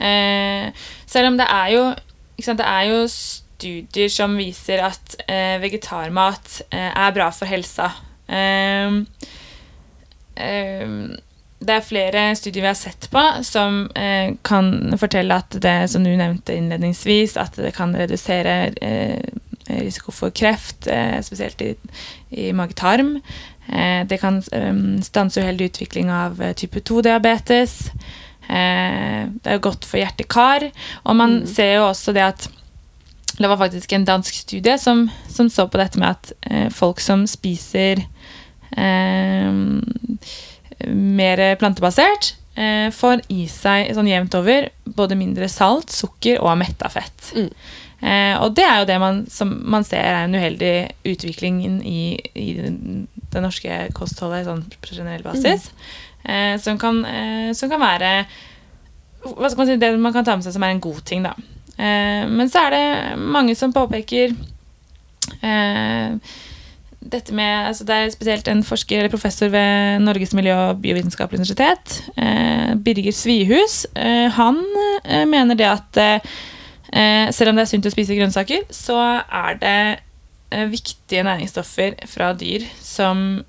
Eh, 0.00 0.70
selv 1.06 1.32
om 1.32 1.36
det 1.36 1.46
er 1.50 1.74
jo 1.74 1.84
sant, 2.40 2.58
Det 2.58 2.66
er 2.66 2.86
jo 2.88 3.00
studier 3.60 4.08
som 4.12 4.36
viser 4.40 4.80
at 4.86 5.16
eh, 5.28 5.58
vegetarmat 5.60 6.62
eh, 6.72 6.88
er 6.88 7.16
bra 7.16 7.28
for 7.34 7.50
helsa. 7.50 7.90
Eh, 8.30 9.00
eh, 10.40 10.94
det 11.60 11.74
er 11.74 11.84
flere 11.84 12.22
studier 12.38 12.64
vi 12.64 12.70
har 12.70 12.78
sett 12.78 13.10
på 13.12 13.22
som 13.44 13.82
kan 14.48 14.68
fortelle 14.96 15.36
at 15.42 15.58
det 15.60 15.90
som 15.92 16.06
du 16.06 16.08
nevnte 16.16 16.54
innledningsvis, 16.56 17.34
at 17.36 17.58
det 17.60 17.74
kan 17.76 17.92
redusere 17.92 18.72
risiko 19.68 20.08
for 20.16 20.32
kreft, 20.32 20.88
spesielt 21.20 21.60
i, 21.60 21.74
i 22.32 22.46
mage-tarm. 22.56 23.18
Det 23.68 24.18
kan 24.22 24.40
eh, 24.56 24.80
stanse 25.04 25.44
uheldig 25.44 25.68
utvikling 25.74 26.08
av 26.08 26.40
type 26.56 26.80
2-diabetes. 26.80 27.76
Eh, 28.50 29.28
det 29.44 29.52
er 29.54 29.62
godt 29.62 29.86
for 29.86 30.00
hjerte-kar. 30.02 30.64
Og 31.04 31.16
man 31.16 31.40
Mm. 31.40 31.46
ser 31.46 31.74
jo 31.76 31.84
også 31.88 32.12
det 32.16 32.22
at 32.26 32.48
det 33.40 33.48
var 33.48 33.56
faktisk 33.56 33.92
en 33.94 34.04
dansk 34.04 34.34
studie 34.34 34.74
som, 34.78 35.06
som 35.28 35.48
så 35.48 35.64
på 35.70 35.78
dette 35.78 35.98
med 35.98 36.08
at 36.10 36.32
eh, 36.50 36.68
folk 36.74 37.00
som 37.00 37.22
spiser 37.30 38.02
eh, 38.76 39.52
mer 40.90 41.42
plantebasert, 41.60 42.34
eh, 42.56 42.90
får 42.92 43.22
i 43.32 43.46
seg 43.50 43.92
sånn 43.96 44.08
jevnt 44.10 44.34
over 44.38 44.68
både 44.84 45.16
mindre 45.18 45.48
salt, 45.48 45.90
sukker 45.94 46.40
og 46.42 46.58
metta 46.60 46.90
fett. 46.92 47.32
Mm. 47.36 47.50
Eh, 48.02 48.34
og 48.40 48.54
det 48.56 48.64
er 48.64 48.78
jo 48.80 48.86
det 48.88 48.98
man, 49.02 49.26
som 49.28 49.50
man 49.70 49.84
ser 49.84 50.00
er 50.00 50.24
en 50.24 50.34
uheldig 50.34 50.74
utvikling 51.04 51.58
i, 51.84 52.16
i 52.34 52.46
det 53.30 53.42
norske 53.44 53.90
kostholdet 53.96 54.46
sånn 54.48 54.62
på 54.80 54.94
generell 54.96 55.22
basis. 55.26 55.68
Eh, 56.24 56.58
som, 56.60 56.78
kan, 56.78 57.04
eh, 57.04 57.52
som 57.56 57.70
kan 57.72 57.80
være 57.80 58.12
hva 59.20 59.50
skal 59.50 59.60
man 59.60 59.68
si, 59.68 59.80
det 59.80 59.90
man 60.00 60.14
kan 60.14 60.24
ta 60.24 60.36
med 60.36 60.46
seg 60.46 60.54
som 60.56 60.64
er 60.64 60.74
en 60.74 60.82
god 60.82 61.00
ting, 61.08 61.24
da. 61.24 61.34
Eh, 61.80 62.28
men 62.28 62.48
så 62.48 62.66
er 62.66 62.76
det 62.76 63.18
mange 63.20 63.56
som 63.56 63.72
påpeker 63.72 64.32
eh, 65.44 66.36
dette 67.00 67.32
med 67.32 67.70
altså 67.70 67.86
Det 67.88 67.96
er 67.96 68.12
spesielt 68.12 68.48
en 68.48 68.62
forsker 68.64 68.98
eller 69.00 69.12
professor 69.12 69.48
ved 69.52 70.02
Norges 70.04 70.34
miljø- 70.36 70.56
og 70.56 70.82
biovitenskapelige 70.82 71.40
universitet, 71.40 72.02
eh, 72.16 72.74
Birger 72.76 73.16
Svihus. 73.16 73.86
Eh, 73.96 74.28
han 74.36 74.60
mener 75.28 75.54
det 75.54 75.68
at 75.68 76.24
selv 77.30 77.52
om 77.52 77.56
det 77.56 77.62
er 77.62 77.68
sunt 77.70 77.86
å 77.86 77.90
spise 77.92 78.16
grønnsaker, 78.18 78.64
så 78.74 78.96
er 79.22 79.58
det 79.62 80.64
viktige 80.72 81.22
næringsstoffer 81.22 82.00
fra 82.10 82.32
dyr 82.34 82.64
som 82.82 83.44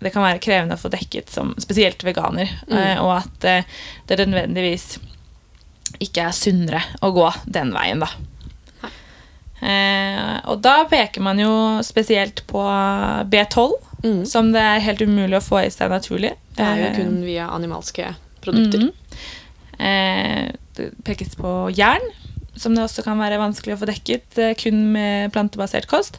det 0.00 0.12
kan 0.12 0.22
være 0.22 0.40
krevende 0.44 0.76
å 0.76 0.80
få 0.80 0.90
dekket 0.92 1.30
som 1.32 1.54
spesielt 1.58 2.02
veganer, 2.04 2.48
Mm. 2.68 2.76
eh, 2.78 2.98
og 3.02 3.16
at 3.16 3.44
eh, 3.44 3.62
det 4.06 4.18
nødvendigvis 4.28 4.98
ikke 6.00 6.26
er 6.28 6.32
sunnere 6.36 6.82
å 7.02 7.12
gå 7.14 7.30
den 7.46 7.72
veien, 7.72 8.00
da. 8.00 8.08
Eh, 9.66 10.34
og 10.52 10.60
da 10.60 10.82
peker 10.90 11.22
man 11.24 11.38
jo 11.40 11.52
spesielt 11.86 12.42
på 12.50 12.62
B12, 13.32 13.72
Mm. 14.04 14.26
som 14.28 14.52
det 14.52 14.60
er 14.60 14.80
helt 14.84 15.00
umulig 15.00 15.38
å 15.38 15.42
få 15.42 15.62
i 15.64 15.70
seg 15.72 15.88
naturlig. 15.90 16.34
Det 16.54 16.62
er 16.64 16.76
jo 16.76 16.84
Eh, 16.90 16.96
kun 16.96 17.22
via 17.24 17.46
animalske 17.48 18.14
produkter. 18.42 18.78
Mm. 18.78 18.92
Eh, 19.80 20.52
det 20.76 20.92
pekes 21.02 21.34
på 21.34 21.72
jern, 21.74 22.04
som 22.54 22.74
det 22.74 22.84
også 22.84 23.02
kan 23.02 23.18
være 23.18 23.38
vanskelig 23.40 23.74
å 23.74 23.78
få 23.80 23.86
dekket 23.88 24.58
kun 24.62 24.92
med 24.92 25.32
plantebasert 25.32 25.86
kost. 25.88 26.18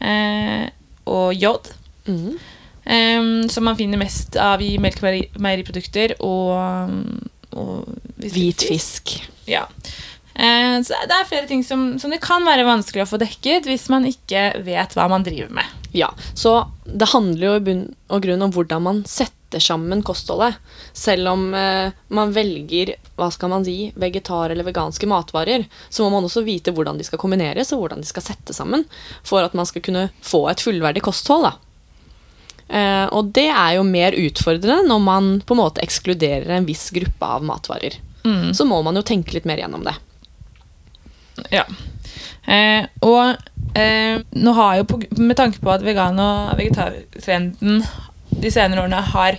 Eh, 0.00 0.70
og 1.06 1.34
jod, 1.34 1.70
Mhm. 2.08 2.38
Eh, 2.84 3.28
som 3.50 3.68
man 3.68 3.78
finner 3.78 4.00
mest 4.00 4.36
av 4.40 4.62
i 4.62 4.74
melkemeieriprodukter 4.82 6.18
og, 6.24 6.90
og 7.52 7.94
Hvit 8.24 8.64
fisk. 8.64 9.18
Ja. 9.46 9.66
Uh, 10.34 10.82
så 10.82 10.96
det 11.06 11.14
er 11.14 11.28
flere 11.28 11.46
ting 11.46 11.62
som, 11.62 11.92
som 12.02 12.10
det 12.10 12.18
kan 12.24 12.42
være 12.46 12.66
vanskelig 12.66 13.04
å 13.04 13.06
få 13.06 13.20
dekket 13.22 13.68
hvis 13.70 13.86
man 13.92 14.06
ikke 14.08 14.48
vet 14.66 14.96
hva 14.96 15.06
man 15.10 15.26
driver 15.26 15.52
med. 15.54 15.68
Ja, 15.94 16.10
så 16.34 16.64
det 16.84 17.12
handler 17.12 17.46
jo 17.46 17.54
i 17.54 17.64
bunn 17.68 17.84
og 18.10 18.24
grunn 18.24 18.42
om 18.42 18.54
hvordan 18.54 18.82
man 18.82 19.02
setter 19.06 19.62
sammen 19.62 20.02
kostholdet. 20.02 20.58
Selv 20.90 21.30
om 21.30 21.46
uh, 21.54 21.94
man 22.10 22.34
velger 22.34 22.96
hva 23.14 23.28
skal 23.30 23.52
man 23.52 23.66
si, 23.66 23.92
vegetar- 23.94 24.50
eller 24.50 24.66
veganske 24.66 25.06
matvarer, 25.06 25.68
så 25.86 26.02
må 26.02 26.16
man 26.16 26.26
også 26.26 26.42
vite 26.42 26.74
hvordan 26.74 26.98
de 26.98 27.06
skal 27.06 27.22
kombineres 27.22 27.70
og 27.70 27.84
hvordan 27.84 28.02
de 28.02 28.10
skal 28.10 28.26
settes 28.26 28.58
sammen 28.58 28.82
for 29.22 29.46
at 29.46 29.54
man 29.54 29.70
skal 29.70 29.86
kunne 29.86 30.08
få 30.18 30.48
et 30.50 30.64
fullverdig 30.66 31.04
kosthold. 31.06 31.46
Da. 31.46 31.54
Eh, 32.68 33.06
og 33.12 33.30
det 33.36 33.48
er 33.50 33.76
jo 33.76 33.84
mer 33.86 34.16
utfordrende 34.16 34.88
når 34.88 35.02
man 35.04 35.30
på 35.44 35.56
en 35.56 35.60
måte 35.60 35.84
ekskluderer 35.84 36.56
en 36.56 36.68
viss 36.68 36.88
gruppe 36.94 37.28
av 37.36 37.44
matvarer. 37.44 37.98
Mm. 38.24 38.54
Så 38.56 38.64
må 38.64 38.80
man 38.82 38.96
jo 38.96 39.04
tenke 39.04 39.36
litt 39.36 39.48
mer 39.48 39.60
gjennom 39.60 39.84
det. 39.84 39.94
Ja. 41.52 41.64
Eh, 42.46 42.86
og 43.04 43.36
eh, 43.78 44.20
nå 44.36 44.56
har 44.56 44.80
jo 44.80 44.88
på, 44.88 45.00
med 45.20 45.36
tanke 45.38 45.60
på 45.60 45.72
at 45.72 45.84
vegan- 45.84 46.20
og 46.20 46.54
vegetartrenden 46.60 47.82
de 48.34 48.52
senere 48.52 48.84
årene 48.84 49.00
har 49.14 49.38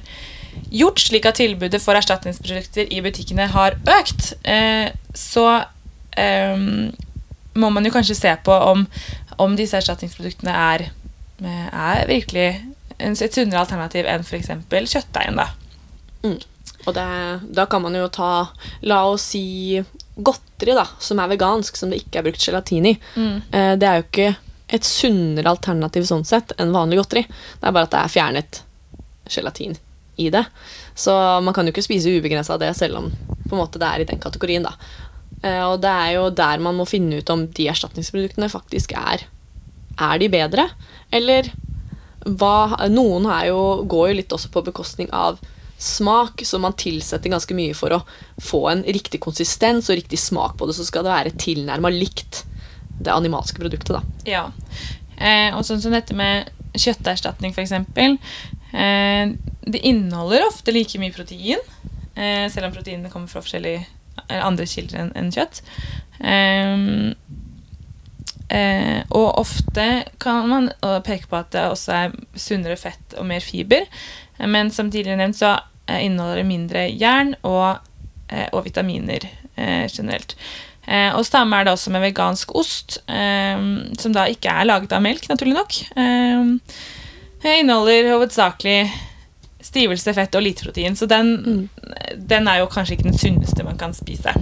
gjort 0.71 1.01
slik 1.03 1.25
at 1.27 1.37
tilbudet 1.39 1.81
for 1.83 1.97
erstatningsprodukter 1.97 2.87
i 2.93 3.01
butikkene 3.03 3.49
har 3.51 3.77
økt, 3.99 4.33
eh, 4.47 4.91
så 5.15 5.63
må 7.59 7.69
man 7.75 7.83
jo 7.83 7.91
kanskje 7.91 8.15
se 8.15 8.31
på 8.47 8.53
om, 8.55 8.85
om 9.43 9.55
disse 9.59 9.75
erstatningsproduktene 9.75 10.53
er, 10.55 10.85
er 11.43 12.05
virkelig 12.07 12.45
et 12.99 13.35
sunnere 13.35 13.61
alternativ 13.61 14.07
enn 14.09 14.25
f.eks. 14.25 14.51
kjøttdeigen. 14.71 15.39
da. 15.39 15.49
Og 16.85 16.93
det, 16.93 17.05
da 17.57 17.65
kan 17.69 17.81
man 17.81 17.95
jo 17.97 18.07
ta, 18.13 18.47
la 18.85 19.03
oss 19.09 19.31
si, 19.33 19.81
godteri 20.15 20.75
da, 20.77 20.85
som 21.01 21.19
er 21.19 21.31
vegansk, 21.33 21.77
som 21.77 21.91
det 21.91 22.03
ikke 22.03 22.21
er 22.21 22.27
brukt 22.27 22.45
gelatin 22.45 22.91
i. 22.91 22.95
Mm. 23.15 23.37
det 23.81 23.87
er 23.89 23.99
jo 23.99 24.05
ikke 24.05 24.29
et 24.75 24.85
sunnere 24.87 25.51
alternativ 25.51 26.05
sånn 26.09 26.25
sett 26.25 26.53
enn 26.57 26.73
vanlig 26.73 27.01
godteri. 27.01 27.25
Det 27.25 27.67
er 27.67 27.75
bare 27.75 27.89
at 27.89 27.93
det 27.93 28.03
er 28.03 28.13
fjernet 28.13 28.61
gelatin 29.29 29.75
i 30.21 30.29
det. 30.33 30.45
Så 30.95 31.13
man 31.43 31.53
kan 31.53 31.67
jo 31.67 31.73
ikke 31.73 31.85
spise 31.85 32.13
ubegrensa 32.13 32.55
av 32.55 32.63
det, 32.63 32.71
selv 32.77 33.01
om 33.01 33.11
måte 33.51 33.81
det 33.81 33.89
er 33.89 34.03
i 34.03 34.07
den 34.09 34.21
kategorien. 34.21 34.65
da. 34.65 34.73
Eh, 35.43 35.63
og 35.65 35.81
det 35.83 35.91
er 35.91 36.11
jo 36.15 36.29
der 36.33 36.63
man 36.63 36.77
må 36.79 36.87
finne 36.89 37.19
ut 37.19 37.29
om 37.33 37.45
de 37.47 37.69
erstatningsproduktene 37.71 38.49
faktisk 38.51 38.95
er 38.97 39.27
Er 39.95 40.19
de 40.19 40.27
bedre, 40.27 40.69
eller 41.11 41.47
hva 42.25 42.87
Noen 42.89 43.27
jo, 43.45 43.59
går 43.85 44.09
jo 44.09 44.17
litt 44.17 44.33
også 44.33 44.49
på 44.53 44.65
bekostning 44.65 45.11
av 45.13 45.37
smak, 45.77 46.41
så 46.47 46.59
man 46.59 46.73
tilsetter 46.73 47.29
ganske 47.29 47.55
mye 47.55 47.75
for 47.77 47.93
å 47.93 48.01
få 48.41 48.63
en 48.71 48.83
riktig 48.87 49.19
konsistens 49.23 49.89
og 49.89 49.99
riktig 49.99 50.19
smak 50.21 50.55
på 50.57 50.67
det. 50.67 50.77
Så 50.77 50.87
skal 50.87 51.05
det 51.05 51.13
være 51.13 51.35
tilnærma 51.41 51.91
likt 51.93 52.43
det 52.95 53.11
animalske 53.11 53.59
produktet, 53.59 53.97
da. 53.97 54.01
Ja. 54.27 54.45
Eh, 55.17 55.51
og 55.55 55.65
sånn 55.67 55.83
som 55.83 55.93
dette 55.95 56.15
med 56.15 56.49
kjøtterstatning, 56.75 57.53
f.eks. 57.55 57.75
Eh, 58.75 59.35
det 59.65 59.83
inneholder 59.83 60.47
ofte 60.47 60.73
like 60.75 60.99
mye 61.01 61.13
protein, 61.15 61.61
eh, 62.15 62.47
selv 62.51 62.69
om 62.69 62.75
proteinene 62.75 63.11
kommer 63.11 63.31
fra 63.31 63.43
forskjellige 63.43 63.85
andre 64.31 64.65
kilder 64.69 65.11
enn 65.11 65.31
kjøtt. 65.35 65.59
Eh, 66.23 66.87
eh, 68.49 69.01
og 69.09 69.39
ofte 69.41 70.03
kan 70.21 70.49
man 70.49 70.69
eh, 70.73 70.99
peke 71.05 71.29
på 71.31 71.39
at 71.39 71.51
det 71.55 71.65
også 71.69 71.95
er 71.97 72.15
sunnere 72.35 72.77
fett 72.79 73.15
og 73.19 73.25
mer 73.29 73.43
fiber. 73.43 73.87
Eh, 74.37 74.47
Men 74.47 74.71
som 74.71 74.91
tidligere 74.91 75.21
nevnt 75.21 75.39
så 75.39 75.55
eh, 75.87 76.05
inneholder 76.05 76.41
det 76.43 76.49
mindre 76.49 76.85
jern 76.91 77.35
og, 77.43 77.79
eh, 78.29 78.47
og 78.51 78.65
vitaminer 78.65 79.25
eh, 79.55 79.87
generelt. 79.89 80.35
Eh, 80.85 81.15
og 81.15 81.25
samme 81.25 81.57
er 81.57 81.65
det 81.65 81.73
også 81.73 81.91
med 81.91 82.03
vegansk 82.05 82.53
ost, 82.55 82.99
som 83.09 84.13
da 84.13 84.27
ikke 84.29 84.51
er 84.53 84.67
laget 84.69 84.93
av 84.93 85.01
melk, 85.01 85.25
naturlig 85.31 85.55
nok. 85.57 85.79
Eh, 85.97 87.55
inneholder 87.55 88.11
hovedsakelig 88.11 88.91
stivelse, 89.65 90.13
fett 90.13 90.35
og 90.37 90.43
lite 90.45 90.67
protein, 90.67 90.95
så 90.95 91.07
den, 91.09 91.69
den 92.17 92.47
er 92.47 92.61
jo 92.61 92.69
kanskje 92.69 92.99
ikke 92.99 93.09
den 93.09 93.17
sunneste 93.17 93.65
man 93.65 93.79
kan 93.81 93.97
spise. 93.97 94.33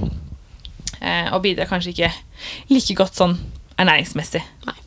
Eh, 1.00 1.30
og 1.34 1.42
bidrar 1.44 1.68
kanskje 1.72 1.94
ikke 1.94 2.12
like 2.72 2.96
godt 3.00 3.18
sånn 3.20 3.38
ernæringsmessig. 3.78 4.44
Nei. 4.68 4.80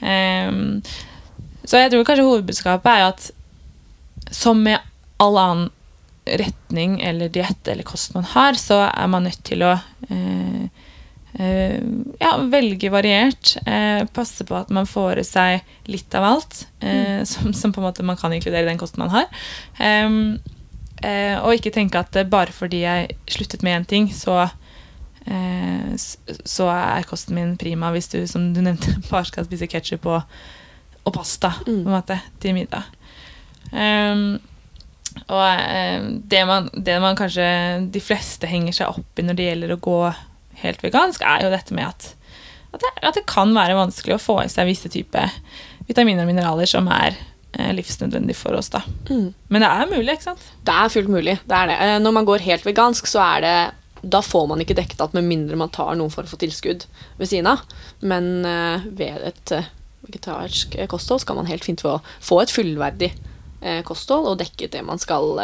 Um, 0.00 0.80
så 1.68 1.82
jeg 1.82 1.92
tror 1.92 2.06
kanskje 2.08 2.24
hovedbudskapet 2.24 2.88
er 2.90 3.10
at 3.10 3.26
som 4.32 4.62
med 4.64 4.80
all 5.20 5.36
annen 5.38 5.68
retning 6.24 7.00
eller 7.02 7.30
diett 7.32 7.68
eller 7.68 7.86
kost 7.86 8.14
man 8.14 8.26
har, 8.32 8.54
så 8.58 8.82
er 8.86 9.10
man 9.10 9.26
nødt 9.26 9.42
til 9.46 9.64
å 9.66 9.72
uh, 9.74 10.62
uh, 11.40 11.80
ja, 12.20 12.32
velge 12.52 12.92
variert. 12.92 13.56
Uh, 13.66 14.06
passe 14.14 14.46
på 14.46 14.56
at 14.56 14.70
man 14.74 14.88
får 14.88 15.22
i 15.22 15.26
seg 15.26 15.90
litt 15.90 16.14
av 16.14 16.28
alt, 16.28 16.62
mm. 16.84 17.26
som, 17.26 17.52
som 17.56 17.74
på 17.74 17.82
en 17.82 17.88
måte 17.88 18.06
man 18.06 18.18
kan 18.20 18.32
inkludere 18.34 18.64
i 18.66 18.70
den 18.70 18.80
kosten 18.80 19.04
man 19.04 19.14
har. 19.14 19.28
Um, 19.80 20.38
og 21.00 21.54
ikke 21.56 21.72
tenke 21.72 21.96
at 21.96 22.12
bare 22.28 22.52
fordi 22.52 22.82
jeg 22.82 23.14
sluttet 23.32 23.62
med 23.64 23.72
én 23.72 23.86
ting, 23.88 24.10
så 24.12 24.50
så 26.44 26.68
er 26.72 27.04
kosten 27.08 27.34
min 27.36 27.56
prima 27.60 27.90
hvis 27.94 28.08
du, 28.12 28.18
som 28.30 28.52
du 28.54 28.60
nevnte, 28.64 28.94
bare 29.10 29.26
skal 29.28 29.44
spise 29.48 29.68
ketsjup 29.70 30.06
og, 30.06 30.22
og 31.04 31.12
pasta 31.16 31.52
Mm. 31.66 31.82
måte, 31.88 32.16
til 32.40 32.54
middag. 32.56 32.86
Um, 33.72 34.38
og 35.30 35.42
eh, 35.42 36.04
det, 36.30 36.40
man, 36.46 36.68
det 36.74 36.96
man 37.02 37.16
kanskje 37.18 37.46
de 37.92 38.00
fleste 38.02 38.46
henger 38.50 38.72
seg 38.76 38.92
opp 38.98 39.18
i 39.18 39.24
når 39.26 39.36
det 39.38 39.46
gjelder 39.48 39.72
å 39.74 39.80
gå 39.82 39.98
helt 40.62 40.82
vegansk, 40.84 41.22
er 41.26 41.44
jo 41.46 41.50
dette 41.52 41.74
med 41.74 41.86
at, 41.88 42.12
at, 42.72 42.80
det, 42.82 42.90
at 43.08 43.18
det 43.18 43.24
kan 43.30 43.52
være 43.56 43.74
vanskelig 43.78 44.16
å 44.16 44.22
få 44.22 44.38
i 44.44 44.48
seg 44.52 44.68
visse 44.70 44.90
typer 44.92 45.32
vitaminer 45.88 46.22
og 46.24 46.30
mineraler 46.30 46.68
som 46.70 46.86
er 46.94 47.16
eh, 47.58 47.70
livsnødvendig 47.74 48.36
for 48.38 48.54
oss. 48.58 48.70
da. 48.70 48.82
Mm. 49.10 49.32
Men 49.50 49.64
det 49.66 49.70
er 49.72 49.90
mulig, 49.90 50.14
ikke 50.14 50.28
sant? 50.30 50.44
Det 50.66 50.76
er 50.78 50.92
fullt 50.94 51.10
mulig. 51.10 51.36
det 51.44 51.56
er 51.58 51.70
det. 51.72 51.78
Eh, 51.88 51.96
Når 52.04 52.16
man 52.20 52.28
går 52.28 52.46
helt 52.46 52.66
vegansk, 52.68 53.10
så 53.10 53.22
er 53.24 53.46
det 53.46 53.56
da 54.02 54.22
får 54.24 54.46
man 54.48 54.62
ikke 54.62 54.76
dekket 54.78 55.02
alt 55.04 55.14
med 55.16 55.26
mindre 55.28 55.58
man 55.60 55.72
tar 55.72 55.96
noen 55.98 56.12
for 56.12 56.28
tilskudd 56.40 56.86
ved 57.18 57.28
siden 57.28 57.50
av. 57.50 57.64
Men 58.00 58.46
eh, 58.48 58.86
ved 58.96 59.26
et 59.28 59.52
eh, 59.56 59.68
vegetarisk 60.06 60.76
eh, 60.76 60.88
kosthold 60.90 61.24
skal 61.24 61.36
man 61.36 61.50
helt 61.50 61.66
fint 61.66 61.82
få, 61.84 61.98
få 62.24 62.42
et 62.44 62.54
fullverdig 62.54 63.12
kosthold 63.84 64.24
og 64.24 64.38
dekket 64.40 64.72
det 64.72 64.80
man 64.80 64.96
skal, 64.96 65.36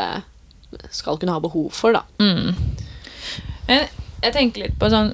skal 0.89 1.19
kunne 1.21 1.35
ha 1.35 1.41
behov 1.45 1.67
for, 1.77 1.93
da. 1.93 2.01
Mm. 2.17 2.55
Men 3.67 3.83
jeg 4.23 4.33
tenker 4.33 4.63
litt 4.63 4.79
på 4.81 4.89
sånn 4.89 5.11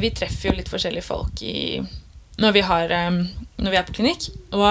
Vi 0.00 0.10
treffer 0.16 0.48
jo 0.48 0.54
litt 0.56 0.70
forskjellige 0.72 1.04
folk 1.04 1.42
i, 1.44 1.76
når, 2.40 2.54
vi 2.56 2.62
har, 2.64 2.94
når 3.12 3.68
vi 3.68 3.76
er 3.76 3.84
på 3.84 3.98
klinikk. 3.98 4.30
Og 4.56 4.64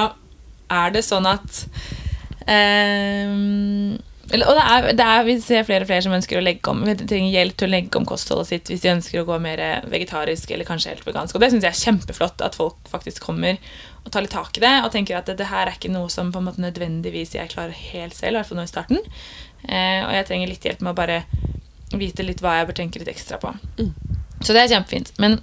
er 0.73 0.95
det 0.95 1.05
sånn 1.05 1.29
at 1.29 1.61
eh, 2.49 3.29
eller, 4.33 4.47
og 4.49 4.57
det 4.57 4.63
er, 4.65 4.85
det 4.97 5.05
er, 5.05 5.23
Vi 5.27 5.35
ser 5.43 5.65
flere 5.67 5.85
og 5.85 5.89
flere 5.89 6.01
som 6.01 6.15
ønsker 6.15 6.39
å 6.39 6.43
legge 6.43 6.71
om 6.71 6.81
vi 6.85 6.95
trenger 6.97 7.33
hjelp 7.35 7.57
til 7.59 7.67
å 7.67 7.73
legge 7.75 7.99
om 7.99 8.07
kostholdet 8.09 8.49
sitt 8.49 8.71
hvis 8.71 8.81
de 8.81 8.93
ønsker 8.95 9.21
å 9.21 9.27
gå 9.27 9.37
mer 9.43 9.61
vegetarisk 9.91 10.51
eller 10.51 10.67
kanskje 10.67 10.95
helt 10.95 11.05
vegansk. 11.05 11.37
Og 11.37 11.43
det 11.43 11.51
syns 11.53 11.67
jeg 11.67 11.73
er 11.75 11.83
kjempeflott 11.83 12.41
at 12.45 12.57
folk 12.57 12.89
faktisk 12.89 13.27
kommer 13.27 13.59
og 14.05 14.11
tar 14.13 14.25
litt 14.25 14.33
tak 14.33 14.57
i 14.57 14.63
det 14.63 14.73
og 14.83 14.91
tenker 14.93 15.19
at 15.19 15.29
det, 15.29 15.37
det 15.41 15.49
her 15.51 15.69
er 15.69 15.77
ikke 15.77 15.93
noe 15.93 16.09
som 16.13 16.31
på 16.33 16.41
en 16.41 16.49
måte 16.49 16.63
nødvendigvis 16.63 17.35
jeg 17.37 17.53
klarer 17.53 17.75
helt 17.93 18.17
selv, 18.17 18.35
i 18.35 18.39
hvert 18.39 18.49
fall 18.49 18.61
nå 18.61 18.65
i 18.65 18.71
starten. 18.71 19.01
Eh, 19.65 20.01
og 20.05 20.13
jeg 20.13 20.27
trenger 20.29 20.51
litt 20.51 20.67
hjelp 20.67 20.81
med 20.85 20.93
å 20.93 20.97
bare 20.97 21.21
vite 21.95 22.25
litt 22.25 22.41
hva 22.43 22.59
jeg 22.59 22.69
bør 22.69 22.79
tenke 22.81 23.01
litt 23.01 23.13
ekstra 23.13 23.39
på. 23.41 23.53
Mm. 23.79 23.93
Så 24.41 24.53
det 24.53 24.65
er 24.65 24.73
kjempefint. 24.73 25.13
Men 25.21 25.39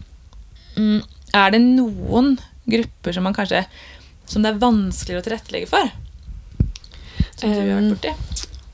mm, 0.77 1.01
er 1.39 1.55
det 1.55 1.63
noen 1.65 2.37
grupper 2.71 3.15
som 3.15 3.27
man 3.27 3.37
kanskje 3.37 3.65
som 4.31 4.45
det 4.45 4.53
er 4.53 4.63
vanskeligere 4.63 5.23
å 5.23 5.27
tilrettelegge 5.27 5.71
for? 5.71 5.91
Som 7.39 7.51
du 7.51 7.59
har 7.59 7.75
vært 7.75 7.95
borti? 7.97 8.32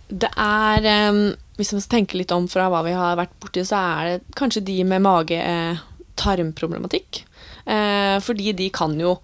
Det 0.08 0.32
er 0.40 0.80
um, 1.12 1.36
Hvis 1.58 1.74
man 1.74 1.82
tenke 1.92 2.16
litt 2.16 2.32
om 2.32 2.48
fra 2.48 2.70
hva 2.72 2.80
vi 2.86 2.94
har 2.96 3.18
vært 3.18 3.34
borti, 3.42 3.60
så 3.66 3.76
er 3.76 4.08
det 4.08 4.24
kanskje 4.38 4.64
de 4.64 4.84
med 4.86 5.02
mage-tarmproblematikk. 5.04 7.28
Eh, 7.68 8.16
fordi 8.24 8.52
de 8.56 8.70
kan 8.72 9.00
jo 9.00 9.20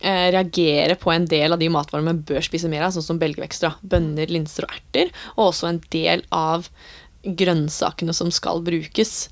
eh, 0.00 0.32
reagere 0.34 0.96
på 0.98 1.12
en 1.12 1.26
del 1.30 1.52
av 1.54 1.58
de 1.60 1.68
matvarene 1.70 2.08
man 2.08 2.24
bør 2.26 2.42
spise 2.42 2.68
mer 2.72 2.82
av, 2.86 2.92
sånn 2.96 3.08
som 3.12 3.20
belgvekster, 3.20 3.72
bønner, 3.86 4.26
linser 4.32 4.62
og 4.66 4.72
erter. 4.74 5.06
Og 5.36 5.42
også 5.50 5.64
en 5.68 5.82
del 5.94 6.20
av 6.34 6.68
grønnsakene 7.26 8.14
som 8.16 8.30
skal 8.34 8.62
brukes. 8.66 9.28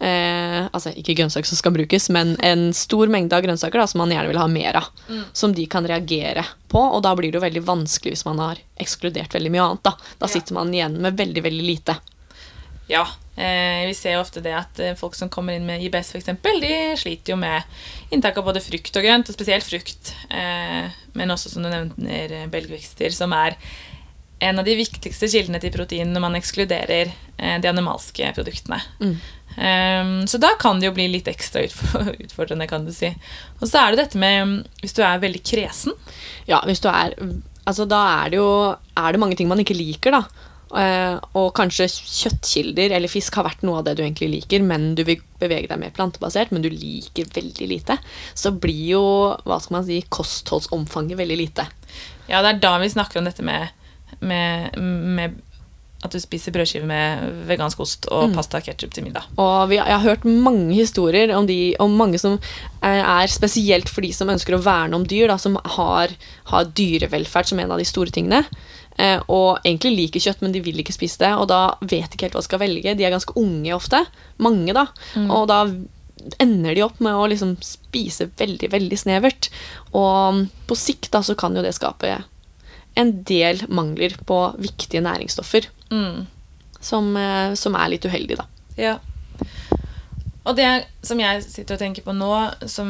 Eh, 0.00 0.68
altså 0.70 0.92
ikke 0.94 1.16
grønnsaker 1.18 1.50
som 1.50 1.58
skal 1.58 1.72
brukes, 1.74 2.04
men 2.14 2.36
en 2.46 2.68
stor 2.76 3.10
mengde 3.10 3.34
av 3.34 3.42
grønnsaker 3.42 3.80
da, 3.82 3.86
som 3.90 3.98
man 3.98 4.12
gjerne 4.14 4.30
vil 4.30 4.38
ha 4.38 4.46
mer 4.46 4.78
av. 4.78 4.90
Som 5.34 5.54
de 5.56 5.64
kan 5.66 5.86
reagere 5.90 6.44
på, 6.70 6.78
og 6.78 7.02
da 7.02 7.14
blir 7.18 7.32
det 7.32 7.40
jo 7.40 7.46
veldig 7.46 7.64
vanskelig 7.66 8.14
hvis 8.14 8.26
man 8.28 8.38
har 8.38 8.60
ekskludert 8.78 9.34
veldig 9.34 9.50
mye 9.56 9.64
annet. 9.64 9.82
Da, 9.88 9.96
da 10.20 10.26
Ja. 10.28 10.32
sitter 10.36 10.54
man 10.54 10.70
igjen 10.74 11.00
med 11.02 11.16
veldig, 11.18 11.42
veldig 11.42 11.66
lite. 11.66 11.96
Ja. 12.88 13.06
Eh, 13.36 13.86
vi 13.86 13.94
ser 13.94 14.14
jo 14.16 14.20
ofte 14.22 14.40
det 14.42 14.54
at 14.54 14.78
eh, 14.80 14.94
folk 14.98 15.14
som 15.14 15.28
kommer 15.28 15.54
inn 15.54 15.66
med 15.66 15.82
IBS, 15.82 16.14
eksempel, 16.18 16.60
de 16.62 16.72
sliter 16.98 17.34
jo 17.34 17.36
med 17.36 17.62
inntak 18.10 18.38
av 18.40 18.44
både 18.48 18.62
frukt 18.64 18.96
og 18.98 19.04
grønt, 19.04 19.28
og 19.28 19.34
spesielt 19.36 19.66
frukt. 19.66 20.14
Eh, 20.30 20.88
men 21.14 21.30
også, 21.34 21.50
som 21.52 21.62
du 21.62 21.68
nevner, 21.70 22.32
eh, 22.38 22.46
belgvekster, 22.50 23.10
som 23.14 23.32
er 23.36 23.54
en 24.38 24.60
av 24.60 24.66
de 24.66 24.76
viktigste 24.78 25.28
kildene 25.30 25.60
til 25.62 25.74
protein 25.74 26.12
når 26.14 26.24
man 26.24 26.38
ekskluderer 26.38 27.10
eh, 27.10 27.58
de 27.62 27.70
animalske 27.70 28.32
produktene. 28.36 28.80
Mm. 29.02 29.14
Eh, 29.58 30.10
så 30.30 30.40
da 30.42 30.54
kan 30.60 30.80
det 30.80 30.90
jo 30.90 30.96
bli 30.96 31.08
litt 31.12 31.30
ekstra 31.30 31.64
utfordrende, 32.24 32.68
kan 32.70 32.86
du 32.86 32.94
si. 32.94 33.12
Og 33.58 33.66
så 33.66 33.82
er 33.82 33.94
det 33.94 34.04
dette 34.04 34.20
med 34.20 34.42
mm, 34.44 34.58
hvis 34.82 34.96
du 34.98 35.02
er 35.06 35.24
veldig 35.24 35.44
kresen. 35.46 35.96
Ja, 36.50 36.62
hvis 36.68 36.84
du 36.84 36.90
er 36.92 37.16
Altså, 37.68 37.84
da 37.84 37.98
er 38.22 38.30
det 38.32 38.38
jo 38.38 38.50
er 38.96 39.12
det 39.12 39.18
mange 39.20 39.36
ting 39.36 39.48
man 39.50 39.60
ikke 39.60 39.74
liker, 39.76 40.14
da. 40.14 40.48
Eh, 40.68 41.14
og 41.38 41.54
kanskje 41.56 41.86
kjøttkilder 41.88 42.92
eller 42.92 43.08
fisk 43.08 43.38
har 43.38 43.46
vært 43.46 43.62
noe 43.64 43.80
av 43.80 43.86
det 43.86 43.94
du 43.96 44.02
egentlig 44.04 44.28
liker, 44.34 44.64
men 44.64 44.90
du 44.98 45.02
vil 45.08 45.22
bevege 45.40 45.70
deg 45.70 45.80
mer 45.80 45.94
plantebasert, 45.96 46.52
men 46.52 46.64
du 46.64 46.68
liker 46.72 47.30
veldig 47.34 47.68
lite. 47.70 47.96
Så 48.36 48.52
blir 48.52 48.84
jo 48.92 49.02
hva 49.48 49.60
skal 49.64 49.78
man 49.78 49.86
si, 49.88 50.02
kostholdsomfanget 50.12 51.20
veldig 51.20 51.38
lite. 51.40 51.68
Ja, 52.28 52.42
det 52.44 52.50
er 52.50 52.62
da 52.64 52.74
vi 52.82 52.92
snakker 52.92 53.20
om 53.20 53.28
dette 53.28 53.44
med, 53.46 53.72
med, 54.20 54.78
med 54.78 55.36
at 56.04 56.14
du 56.14 56.20
spiser 56.22 56.54
brødskive 56.54 56.86
med 56.86 57.24
vegansk 57.48 57.80
ost 57.82 58.06
og 58.14 58.30
pasta 58.36 58.60
og 58.60 58.68
ketsjup 58.68 58.92
til 58.94 59.06
middag. 59.08 59.26
Og 59.42 59.66
vi, 59.72 59.80
jeg 59.80 59.90
har 59.90 60.04
hørt 60.04 60.26
mange 60.28 60.76
historier 60.76 61.32
om, 61.34 61.48
de, 61.48 61.74
om 61.82 61.96
mange 61.98 62.20
som 62.22 62.36
eh, 62.38 63.02
er 63.02 63.32
spesielt 63.32 63.90
for 63.90 64.06
de 64.06 64.12
som 64.14 64.30
ønsker 64.30 64.54
å 64.54 64.62
verne 64.62 64.94
om 64.94 65.06
dyr, 65.08 65.26
da, 65.32 65.38
som 65.42 65.58
har, 65.78 66.14
har 66.52 66.70
dyrevelferd 66.78 67.50
som 67.50 67.58
en 67.58 67.74
av 67.74 67.82
de 67.82 67.88
store 67.88 68.14
tingene. 68.14 68.44
Eh, 68.94 69.18
og 69.26 69.58
egentlig 69.64 69.96
liker 69.96 70.22
kjøtt, 70.22 70.46
men 70.46 70.54
de 70.54 70.62
vil 70.62 70.78
ikke 70.78 70.94
spise 70.94 71.18
det. 71.24 71.34
Og 71.34 71.50
da 71.50 71.62
vet 71.82 72.06
de 72.06 72.14
ikke 72.14 72.28
helt 72.28 72.38
hva 72.38 72.46
de 72.46 72.50
skal 72.52 72.62
velge. 72.62 72.94
De 72.94 73.06
er 73.06 73.14
ganske 73.14 73.34
unge 73.38 73.74
ofte. 73.74 74.04
Mange, 74.38 74.70
da. 74.78 74.86
Og 75.26 75.48
da 75.50 75.64
ender 76.42 76.78
de 76.78 76.86
opp 76.86 76.98
med 77.02 77.14
å 77.14 77.26
liksom 77.30 77.56
spise 77.64 78.30
veldig, 78.38 78.70
veldig 78.70 78.98
snevert. 79.02 79.50
Og 79.98 80.46
på 80.70 80.78
sikt 80.78 81.10
da 81.14 81.26
så 81.26 81.34
kan 81.38 81.58
jo 81.58 81.66
det 81.66 81.74
skape 81.74 82.20
en 82.94 83.12
del 83.24 83.62
mangler 83.68 84.16
på 84.26 84.38
viktige 84.58 85.02
næringsstoffer. 85.04 85.68
Mm. 85.90 86.26
Som, 86.80 87.16
eh, 87.16 87.54
som 87.58 87.74
er 87.74 87.92
litt 87.92 88.06
uheldig, 88.06 88.38
da. 88.38 88.46
Ja. 88.78 88.96
Og 90.48 90.56
det 90.56 90.68
som 91.04 91.20
jeg 91.20 91.42
sitter 91.44 91.76
og 91.76 91.82
tenker 91.82 92.04
på 92.06 92.14
nå, 92.16 92.32
som, 92.70 92.88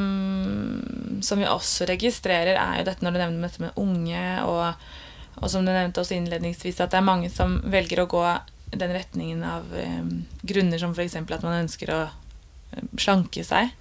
som 1.24 1.40
vi 1.40 1.48
også 1.48 1.88
registrerer, 1.90 2.54
er 2.54 2.80
jo 2.80 2.86
dette 2.86 3.04
når 3.04 3.16
du 3.16 3.20
nevner 3.22 3.48
dette 3.48 3.64
med 3.64 3.80
unge, 3.80 4.26
og, 4.46 5.40
og 5.40 5.50
som 5.50 5.66
du 5.66 5.72
nevnte 5.72 6.04
også 6.04 6.14
innledningsvis, 6.18 6.78
at 6.84 6.94
det 6.94 7.00
er 7.00 7.08
mange 7.08 7.32
som 7.34 7.58
velger 7.66 8.04
å 8.04 8.10
gå 8.10 8.24
den 8.68 8.92
retningen 8.92 9.42
av 9.48 9.64
um, 9.72 10.10
grunner 10.46 10.78
som 10.78 10.92
f.eks. 10.92 11.16
at 11.18 11.46
man 11.46 11.62
ønsker 11.62 11.90
å 11.94 12.02
eh, 12.04 12.84
slanke 13.00 13.42
seg. 13.46 13.72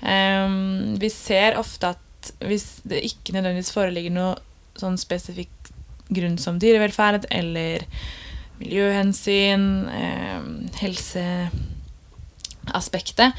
Um, 0.00 0.96
vi 0.98 1.12
ser 1.12 1.60
ofte 1.60 1.92
at 1.92 2.32
hvis 2.42 2.80
det 2.88 3.04
ikke 3.06 3.36
nødvendigvis 3.36 3.74
foreligger 3.74 4.14
noe 4.14 4.32
sånn 4.78 4.98
spesifikk 5.00 5.72
grunn 6.12 6.36
som 6.38 6.58
dyrevelferd 6.60 7.24
eller 7.32 7.86
miljøhensyn, 8.62 9.64
eh, 9.88 10.40
helseaspektet, 10.82 13.32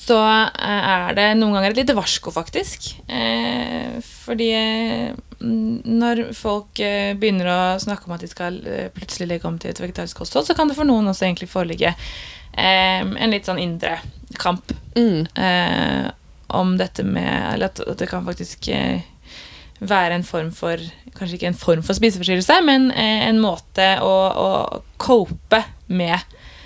så 0.00 0.16
eh, 0.24 0.90
er 0.90 1.14
det 1.16 1.26
noen 1.38 1.54
ganger 1.58 1.70
et 1.74 1.80
lite 1.82 1.94
varsko, 1.96 2.30
faktisk. 2.34 2.78
Eh, 3.08 4.00
fordi 4.24 4.50
eh, 4.56 5.10
når 5.40 6.16
folk 6.36 6.80
eh, 6.82 7.12
begynner 7.20 7.46
å 7.52 7.78
snakke 7.80 8.04
om 8.08 8.14
at 8.16 8.22
de 8.24 8.28
skal 8.32 8.54
plutselig 8.96 9.28
legge 9.30 9.48
om 9.48 9.58
til 9.60 9.70
et 9.72 9.80
vegetarisk 9.80 10.16
kosthold, 10.22 10.46
så 10.48 10.54
kan 10.56 10.68
det 10.68 10.76
for 10.78 10.86
noen 10.88 11.08
også 11.12 11.24
egentlig 11.28 11.50
foreligge 11.52 11.90
eh, 11.92 13.02
en 13.04 13.32
litt 13.32 13.46
sånn 13.48 13.62
indre 13.62 13.92
kamp 14.40 14.66
Mm. 14.96 15.22
eh, 15.38 16.06
om 16.50 16.76
dette 16.76 17.02
med 17.06 17.54
Eller 17.54 17.66
at 17.70 17.78
det 17.98 18.08
kan 18.10 18.24
faktisk 18.26 18.68
eh, 18.74 19.00
være 19.80 20.14
en 20.14 20.22
form 20.26 20.50
for 20.52 20.76
Kanskje 21.16 21.34
ikke 21.38 21.46
en 21.50 21.54
form 21.58 21.82
for 21.82 21.94
spiseforstyrrelse, 21.98 22.60
men 22.64 22.90
eh, 22.92 23.28
en 23.28 23.40
måte 23.42 23.98
å, 24.00 24.12
å 24.30 24.82
cope 24.98 25.64
med 25.88 26.18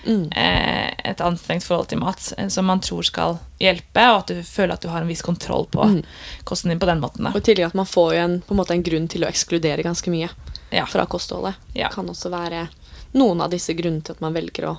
Mm. 0.05 0.27
eh, 0.37 0.91
et 1.11 1.21
anstrengt 1.25 1.65
forhold 1.65 1.89
til 1.89 1.97
mat 1.99 2.27
eh, 2.37 2.49
som 2.53 2.67
man 2.69 2.81
tror 2.85 3.03
skal 3.09 3.39
hjelpe, 3.59 4.03
og 4.13 4.19
at 4.19 4.27
du 4.35 4.43
føler 4.45 4.75
at 4.75 4.83
du 4.85 4.89
har 4.93 5.01
en 5.01 5.09
viss 5.09 5.23
kontroll 5.25 5.65
på 5.73 5.81
Mm. 5.81 6.03
kosten 6.45 6.69
din 6.69 6.79
på 6.79 6.85
den 6.91 7.01
måten. 7.01 7.25
Og 7.27 7.33
Da. 7.33 7.39
i 7.39 7.41
tillegg 7.41 7.67
at 7.71 7.75
man 7.75 7.87
får 7.89 8.13
en, 8.21 8.35
på 8.43 8.53
en, 8.53 8.65
en 8.77 8.83
grunn 8.83 9.09
til 9.09 9.25
å 9.25 9.29
ekskludere 9.31 9.83
ganske 9.83 10.11
mye 10.13 10.29
Ja. 10.71 10.85
fra 10.85 11.07
kostholdet. 11.07 11.55
Ja. 11.75 11.89
kan 11.89 12.07
også 12.07 12.29
være 12.31 12.69
noen 13.15 13.41
av 13.41 13.49
disse 13.51 13.73
grunnene 13.73 14.05
til 14.05 14.13
at 14.13 14.21
man 14.21 14.35
velger 14.35 14.69
å 14.69 14.79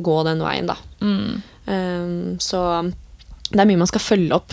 gå 0.00 0.24
den 0.24 0.38
veien, 0.38 0.66
da. 0.70 0.76
Mm. 1.00 1.42
Um, 1.66 2.38
så 2.38 2.92
det 3.50 3.58
er 3.60 3.66
mye 3.66 3.76
man 3.82 3.86
skal 3.90 4.00
følge 4.06 4.32
opp 4.38 4.52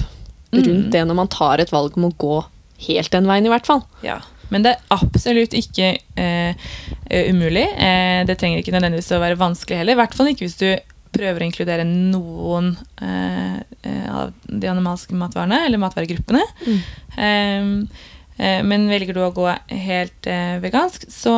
rundt 0.51 0.85
Mm. 0.87 0.91
det 0.91 1.05
når 1.07 1.15
man 1.15 1.27
tar 1.27 1.59
et 1.59 1.69
valg 1.71 1.95
om 1.95 2.05
å 2.09 2.15
gå 2.17 2.43
helt 2.87 3.11
den 3.13 3.29
veien, 3.29 3.47
i 3.47 3.51
hvert 3.53 3.67
fall. 3.67 3.83
Ja. 4.05 4.19
Men 4.53 4.65
det 4.65 4.75
er 4.75 4.93
absolutt 4.93 5.55
ikke 5.57 5.93
eh, 6.21 6.65
eh, 7.09 7.29
umulig. 7.31 7.65
Eh, 7.65 8.21
det 8.27 8.37
trenger 8.39 8.61
ikke 8.61 8.75
nødvendigvis 8.75 9.13
å 9.15 9.21
være 9.23 9.39
vanskelig 9.39 9.81
heller. 9.81 9.97
I 9.97 10.01
hvert 10.03 10.17
fall 10.17 10.31
ikke 10.31 10.45
hvis 10.45 10.59
du 10.61 10.67
prøver 11.15 11.41
å 11.41 11.47
inkludere 11.47 11.85
noen 11.87 12.73
eh, 13.01 13.61
eh, 13.87 14.09
av 14.11 14.35
de 14.45 14.69
animalske 14.69 15.17
matvarene, 15.17 15.63
eller 15.67 15.81
matvaregruppene. 15.81 16.43
Mm. 16.65 16.83
Eh, 17.15 18.11
Eh, 18.35 18.59
men 18.67 18.89
velger 18.91 19.15
du 19.15 19.21
å 19.23 19.31
gå 19.31 19.45
helt 19.87 20.27
vegansk, 20.59 21.05
så, 21.07 21.31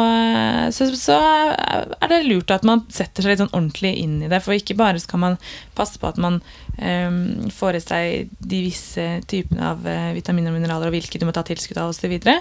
så, 0.74 0.88
så 0.98 1.18
er 1.54 2.10
det 2.10 2.24
lurt 2.26 2.50
at 2.50 2.66
man 2.66 2.88
setter 2.90 3.22
seg 3.22 3.36
litt 3.36 3.44
sånn 3.44 3.54
ordentlig 3.54 3.92
inn 4.02 4.16
i 4.26 4.30
det. 4.32 4.40
For 4.42 4.58
ikke 4.58 4.78
bare 4.80 5.02
skal 5.04 5.22
man 5.22 5.38
passe 5.78 6.02
på 6.02 6.10
at 6.10 6.18
man 6.18 6.40
får 6.78 7.76
i 7.76 7.82
seg 7.82 8.34
de 8.38 8.60
visse 8.68 9.06
typene 9.26 9.72
av 9.72 9.88
eh, 9.90 10.12
vitaminer 10.14 10.54
og 10.54 10.60
mineraler, 10.60 10.92
og 10.92 10.94
hvilke 10.94 11.18
du 11.18 11.26
må 11.26 11.34
ta 11.34 11.42
tilskudd 11.48 11.80
av 11.82 11.90
osv. 11.90 12.14
Eh, 12.14 12.38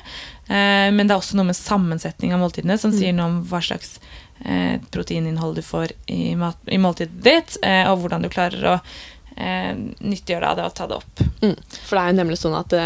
men 0.46 1.02
det 1.04 1.14
er 1.14 1.16
også 1.16 1.38
noe 1.38 1.48
med 1.48 1.56
sammensetning 1.56 2.34
av 2.36 2.42
måltidene 2.42 2.76
som 2.80 2.92
sier 2.92 3.16
noe 3.16 3.30
om 3.30 3.38
hva 3.48 3.62
slags 3.64 3.96
eh, 4.44 4.76
proteininnhold 4.92 5.56
du 5.56 5.64
får 5.64 5.96
i, 6.12 6.34
mat, 6.36 6.60
i 6.68 6.80
måltidet 6.80 7.22
ditt, 7.24 7.56
eh, 7.64 7.88
og 7.88 8.02
hvordan 8.04 8.26
du 8.26 8.32
klarer 8.32 8.68
å 8.74 8.76
eh, 8.76 9.72
nyttiggjøre 9.72 10.42
deg 10.44 10.50
av 10.52 10.60
det 10.60 10.68
og 10.68 10.76
ta 10.76 10.90
det 10.90 11.00
opp. 11.00 11.24
Mm. 11.40 11.56
For 11.78 11.96
det 11.96 12.02
er 12.02 12.12
jo 12.12 12.20
nemlig 12.20 12.40
sånn 12.42 12.60
at 12.60 12.80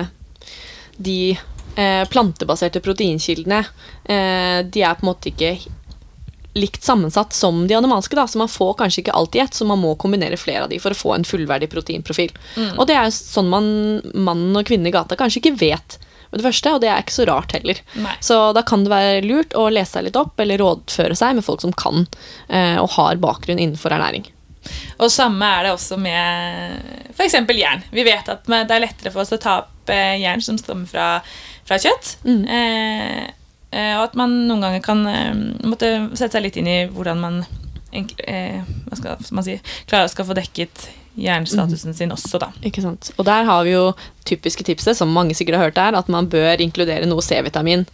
de 1.00 1.20
plantebaserte 2.10 2.80
proteinkildene 2.82 3.60
De 4.02 4.82
er 4.82 4.96
på 4.98 5.04
en 5.04 5.06
måte 5.06 5.30
ikke 5.30 5.52
likt 6.58 6.82
sammensatt 6.84 7.34
som 7.36 7.62
de 7.68 7.76
animalske, 7.78 8.16
da, 8.18 8.26
så 8.26 8.40
man 8.40 8.50
får 8.50 8.74
kanskje 8.80 9.04
ikke 9.04 9.16
alt 9.16 9.36
i 9.38 9.42
ett, 9.44 9.54
så 9.54 9.66
man 9.68 9.78
må 9.82 9.94
kombinere 10.00 10.38
flere 10.40 10.64
av 10.66 10.72
de 10.72 10.80
for 10.82 10.94
å 10.94 10.98
få 10.98 11.14
en 11.14 11.26
fullverdig 11.26 11.70
proteinprofil. 11.70 12.32
Og 12.76 12.86
det 12.90 12.96
er 12.98 13.12
sånn 13.14 13.50
man, 13.52 13.68
mannen 14.14 14.58
og 14.58 14.66
kvinnen 14.66 14.90
i 14.90 14.94
gata 14.94 15.18
kanskje 15.18 15.44
ikke 15.44 15.58
vet 15.60 16.00
med 16.30 16.40
det 16.40 16.46
første, 16.46 16.74
og 16.74 16.82
det 16.82 16.90
er 16.90 17.02
ikke 17.02 17.16
så 17.16 17.26
rart 17.28 17.54
heller. 17.56 17.78
Nei. 17.98 18.16
Så 18.22 18.36
da 18.54 18.62
kan 18.66 18.84
det 18.86 18.92
være 18.92 19.22
lurt 19.26 19.54
å 19.58 19.66
lese 19.72 19.96
seg 19.96 20.06
litt 20.06 20.18
opp, 20.18 20.36
eller 20.42 20.62
rådføre 20.62 21.16
seg 21.18 21.38
med 21.38 21.46
folk 21.46 21.62
som 21.64 21.74
kan 21.74 22.04
eh, 22.48 22.78
og 22.78 22.92
har 22.98 23.18
bakgrunn 23.22 23.58
innenfor 23.58 23.94
ernæring. 23.96 24.28
Og 25.00 25.08
samme 25.10 25.46
er 25.46 25.66
det 25.66 25.72
også 25.74 25.96
med 25.98 27.14
f.eks. 27.14 27.38
jern. 27.56 27.82
Vi 27.90 28.04
vet 28.06 28.28
at 28.28 28.46
det 28.46 28.76
er 28.76 28.84
lettere 28.84 29.12
for 29.12 29.24
oss 29.24 29.32
å 29.34 29.40
ta 29.40 29.56
opp 29.64 29.90
eh, 29.92 30.20
jern 30.20 30.42
som 30.44 30.58
stammer 30.60 30.86
fra, 30.90 31.08
fra 31.66 31.80
kjøtt. 31.80 32.16
Mm. 32.26 32.42
Eh, 32.44 33.22
og 33.70 34.08
at 34.08 34.16
man 34.18 34.32
noen 34.48 34.64
ganger 34.64 34.84
kan 34.84 35.04
eh, 35.06 35.34
måtte 35.66 35.90
sette 36.18 36.34
seg 36.36 36.46
litt 36.46 36.58
inn 36.60 36.70
i 36.70 36.78
hvordan 36.90 37.20
man 37.22 37.42
eh, 37.92 38.62
hva 38.88 38.98
skal 38.98 39.30
man 39.36 39.46
si, 39.46 39.60
klarer 39.90 40.08
å 40.08 40.12
skal 40.12 40.28
få 40.28 40.36
dekket 40.38 40.88
jernstatusen 41.20 41.94
sin 41.94 42.12
også, 42.14 42.38
da. 42.42 42.50
Ikke 42.66 42.82
sant? 42.84 43.12
Og 43.18 43.26
der 43.28 43.46
har 43.48 43.64
vi 43.66 43.74
jo 43.74 43.90
typiske 44.28 44.64
tipset, 44.66 44.98
som 44.98 45.10
mange 45.14 45.34
sikkert 45.36 45.58
har 45.58 45.70
hørt 45.70 45.78
der, 45.78 45.98
at 45.98 46.10
man 46.12 46.30
bør 46.30 46.62
inkludere 46.62 47.08
noe 47.10 47.24
C-vitamin 47.24 47.86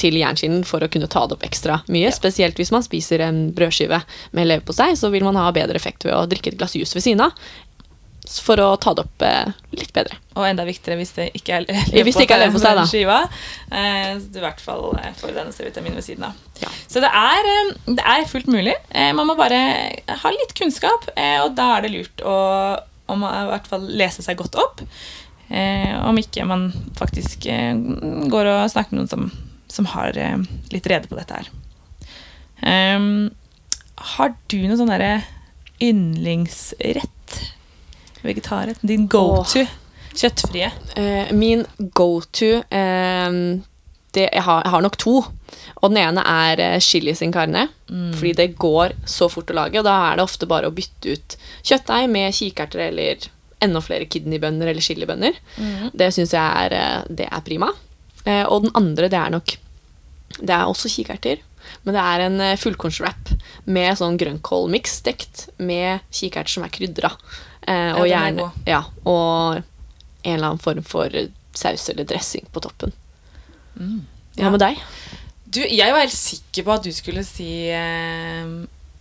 til 0.00 0.16
jernskinnen 0.18 0.64
for 0.66 0.82
å 0.82 0.88
kunne 0.90 1.08
ta 1.10 1.22
det 1.28 1.36
opp 1.36 1.44
ekstra 1.46 1.78
mye. 1.92 2.10
Spesielt 2.14 2.58
hvis 2.58 2.72
man 2.74 2.82
spiser 2.82 3.22
en 3.22 3.46
brødskive 3.54 4.00
med 4.34 4.48
leverpostei, 4.50 4.90
så 4.98 5.10
vil 5.14 5.26
man 5.26 5.38
ha 5.38 5.52
bedre 5.54 5.78
effekt 5.78 6.06
ved 6.06 6.16
å 6.16 6.24
drikke 6.30 6.50
et 6.52 6.58
glass 6.58 6.74
juice 6.74 6.96
ved 6.96 7.06
siden 7.06 7.22
av. 7.28 7.38
For 8.24 8.56
å 8.62 8.70
ta 8.80 8.94
det 8.96 9.02
opp 9.04 9.22
eh, 9.26 9.50
litt 9.76 9.90
bedre. 9.92 10.16
Og 10.34 10.46
enda 10.48 10.64
viktigere 10.64 10.96
hvis 10.96 11.12
det 11.16 11.26
ikke 11.36 11.58
er 11.58 11.66
Hvis 11.92 12.16
det 12.16 12.24
ikke 12.24 12.38
er 12.38 12.42
leverpostei, 12.46 12.72
da. 12.78 12.84
skiva. 12.88 13.18
Eh, 13.68 14.14
du 14.32 14.38
i 14.40 14.44
hvert 14.44 14.62
fall 14.64 14.86
eh, 14.96 15.10
får 15.18 15.34
denne 15.36 15.52
C-vitaminen 15.52 15.98
ved 16.00 16.06
siden 16.06 16.24
av. 16.30 16.38
Ja. 16.62 16.70
Så 16.88 17.02
det 17.04 17.10
er, 17.12 17.50
eh, 17.52 17.74
det 17.98 18.06
er 18.14 18.24
fullt 18.30 18.48
mulig. 18.48 18.74
Eh, 18.90 19.10
man 19.16 19.28
må 19.28 19.36
bare 19.38 19.60
ha 20.24 20.32
litt 20.32 20.56
kunnskap, 20.56 21.10
eh, 21.14 21.36
og 21.44 21.52
da 21.58 21.74
er 21.76 21.84
det 21.84 21.92
lurt 21.92 22.24
å, 22.24 22.38
å 22.80 23.18
i 23.20 23.44
hvert 23.52 23.68
fall 23.68 23.84
lese 23.92 24.24
seg 24.24 24.40
godt 24.40 24.56
opp. 24.62 24.80
Eh, 25.52 25.92
om 26.08 26.16
ikke 26.18 26.46
man 26.48 26.70
faktisk 26.96 27.44
eh, 27.52 27.76
går 28.32 28.48
og 28.54 28.70
snakker 28.72 28.96
med 28.96 29.02
noen 29.04 29.12
som, 29.12 29.28
som 29.68 29.90
har 29.92 30.16
eh, 30.16 30.38
litt 30.72 30.88
rede 30.88 31.10
på 31.10 31.18
dette 31.20 31.42
her. 31.42 31.52
Um, 32.64 33.28
har 34.16 34.32
du 34.48 34.56
noen 34.62 34.78
sånn 34.80 34.92
derre 34.94 35.18
yndlingsrett? 35.84 37.36
Vegetarrett? 38.24 38.80
Din 38.82 39.06
go-to? 39.10 39.64
Kjøttfrie? 40.14 40.70
Eh, 40.96 41.30
min 41.34 41.64
go-to 41.96 42.50
eh, 42.62 43.38
det, 44.14 44.28
jeg, 44.30 44.42
har, 44.46 44.62
jeg 44.62 44.72
har 44.74 44.84
nok 44.84 44.98
to. 45.02 45.16
Og 45.82 45.90
den 45.90 46.00
ene 46.00 46.22
er 46.30 46.62
eh, 46.62 46.80
chili 46.82 47.14
sin 47.18 47.34
carne. 47.34 47.66
Fordi 48.18 48.32
det 48.38 48.48
går 48.58 48.94
så 49.10 49.28
fort 49.30 49.50
å 49.52 49.56
lage, 49.58 49.78
og 49.78 49.86
da 49.86 49.94
er 50.08 50.18
det 50.18 50.24
ofte 50.26 50.48
bare 50.50 50.70
å 50.70 50.74
bytte 50.74 51.14
ut 51.14 51.36
kjøttdeig 51.66 52.08
med 52.10 52.34
kikerter 52.34 52.86
eller 52.88 53.26
enda 53.64 53.80
flere 53.84 54.06
kidneybønner 54.10 54.70
eller 54.70 54.84
chilibønner. 54.84 55.36
Det 55.94 56.10
syns 56.14 56.34
jeg 56.34 56.64
er, 56.64 56.74
eh, 56.78 57.04
det 57.08 57.28
er 57.30 57.44
prima. 57.46 57.70
Eh, 58.24 58.44
og 58.44 58.64
den 58.66 58.74
andre, 58.74 59.08
det 59.12 59.20
er 59.20 59.30
nok 59.30 59.58
Det 60.34 60.50
er 60.50 60.66
også 60.66 60.88
kikerter, 60.90 61.38
men 61.84 61.94
det 61.96 62.02
er 62.02 62.24
en 62.26 62.40
eh, 62.40 62.56
fullkornswrap 62.60 63.32
med 63.68 63.98
sånn 64.00 64.16
grønnkålmiks 64.20 64.98
stekt 65.02 65.46
med 65.60 66.00
kikerter 66.14 66.54
som 66.56 66.64
er 66.66 66.72
krydra. 66.74 67.10
Eh, 67.66 67.92
og 67.94 68.04
er 68.06 68.10
gjerne. 68.12 68.50
Ja, 68.68 68.82
og 69.04 69.60
en 70.24 70.34
eller 70.34 70.50
annen 70.54 70.62
form 70.64 70.82
for 70.88 71.12
saus 71.54 71.86
eller 71.92 72.08
dressing 72.08 72.46
på 72.52 72.64
toppen. 72.64 72.92
Hva 73.74 73.84
Mm. 73.84 74.00
Ja. 74.38 74.50
med 74.50 74.60
deg? 74.62 74.78
Du, 75.46 75.60
jeg 75.62 75.92
var 75.94 76.00
helt 76.02 76.14
sikker 76.14 76.64
på 76.66 76.72
at 76.74 76.82
du 76.86 76.92
skulle 76.94 77.22
si 77.26 77.48
eh, 77.70 78.46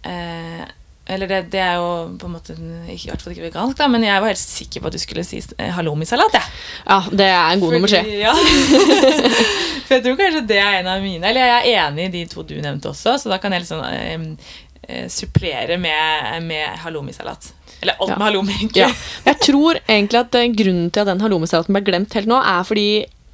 eh, 0.09 0.63
Eller 1.05 1.27
det, 1.27 1.39
det 1.51 1.59
er 1.59 1.73
jo 1.81 1.87
på 2.15 2.29
en 2.29 2.31
måte 2.37 2.53
ikke, 2.55 3.07
i 3.07 3.09
hvert 3.11 3.21
fall 3.25 3.33
ikke 3.33 3.43
vegansk, 3.49 3.75
da, 3.77 3.87
men 3.91 4.05
jeg 4.07 4.21
var 4.23 4.31
helt 4.31 4.39
sikker 4.39 4.79
på 4.79 4.87
at 4.87 4.93
du 4.95 5.01
skulle 5.03 5.25
si 5.27 5.41
eh, 5.57 5.71
halloumisalat. 5.75 6.37
Ja. 6.37 6.43
Ja, 6.87 6.99
det 7.11 7.27
er 7.27 7.49
en 7.57 7.59
god 7.59 7.73
nummer 7.75 7.91
tre. 7.91 8.03
Fordi- 8.05 8.21
Ja. 8.23 8.31
For 9.87 9.97
jeg 9.97 10.03
tror 10.05 10.15
kanskje 10.21 10.43
det 10.47 10.59
er 10.63 10.77
en 10.79 10.87
av 10.93 11.01
mine. 11.03 11.27
Eller 11.27 11.43
jeg 11.49 11.73
er 11.75 11.89
enig 11.89 12.05
i 12.07 12.13
de 12.13 12.21
to 12.31 12.43
du 12.47 12.55
nevnte 12.63 12.87
også, 12.93 13.17
så 13.19 13.29
da 13.33 13.37
kan 13.43 13.51
jeg 13.51 13.65
liksom 13.65 13.83
eh, 13.83 15.07
supplere 15.11 15.75
med, 15.77 16.39
med 16.47 16.79
halloumisalat. 16.85 17.51
Eller 17.83 17.97
alt 17.99 18.13
Ja. 18.13 18.17
med 18.17 18.27
halloumi, 18.29 18.53
egentlig. 18.61 18.85
Ja. 18.85 18.91
Jeg 19.27 19.39
tror 19.43 19.79
egentlig 19.87 20.19
at 20.23 20.35
eh, 20.39 20.47
grunnen 20.55 20.87
til 20.91 21.03
at 21.03 21.11
den 21.11 21.21
halloumisalaten 21.25 21.75
ble 21.75 21.83
glemt 21.83 22.15
helt 22.15 22.31
nå, 22.31 22.39
er 22.39 22.63
fordi 22.63 22.87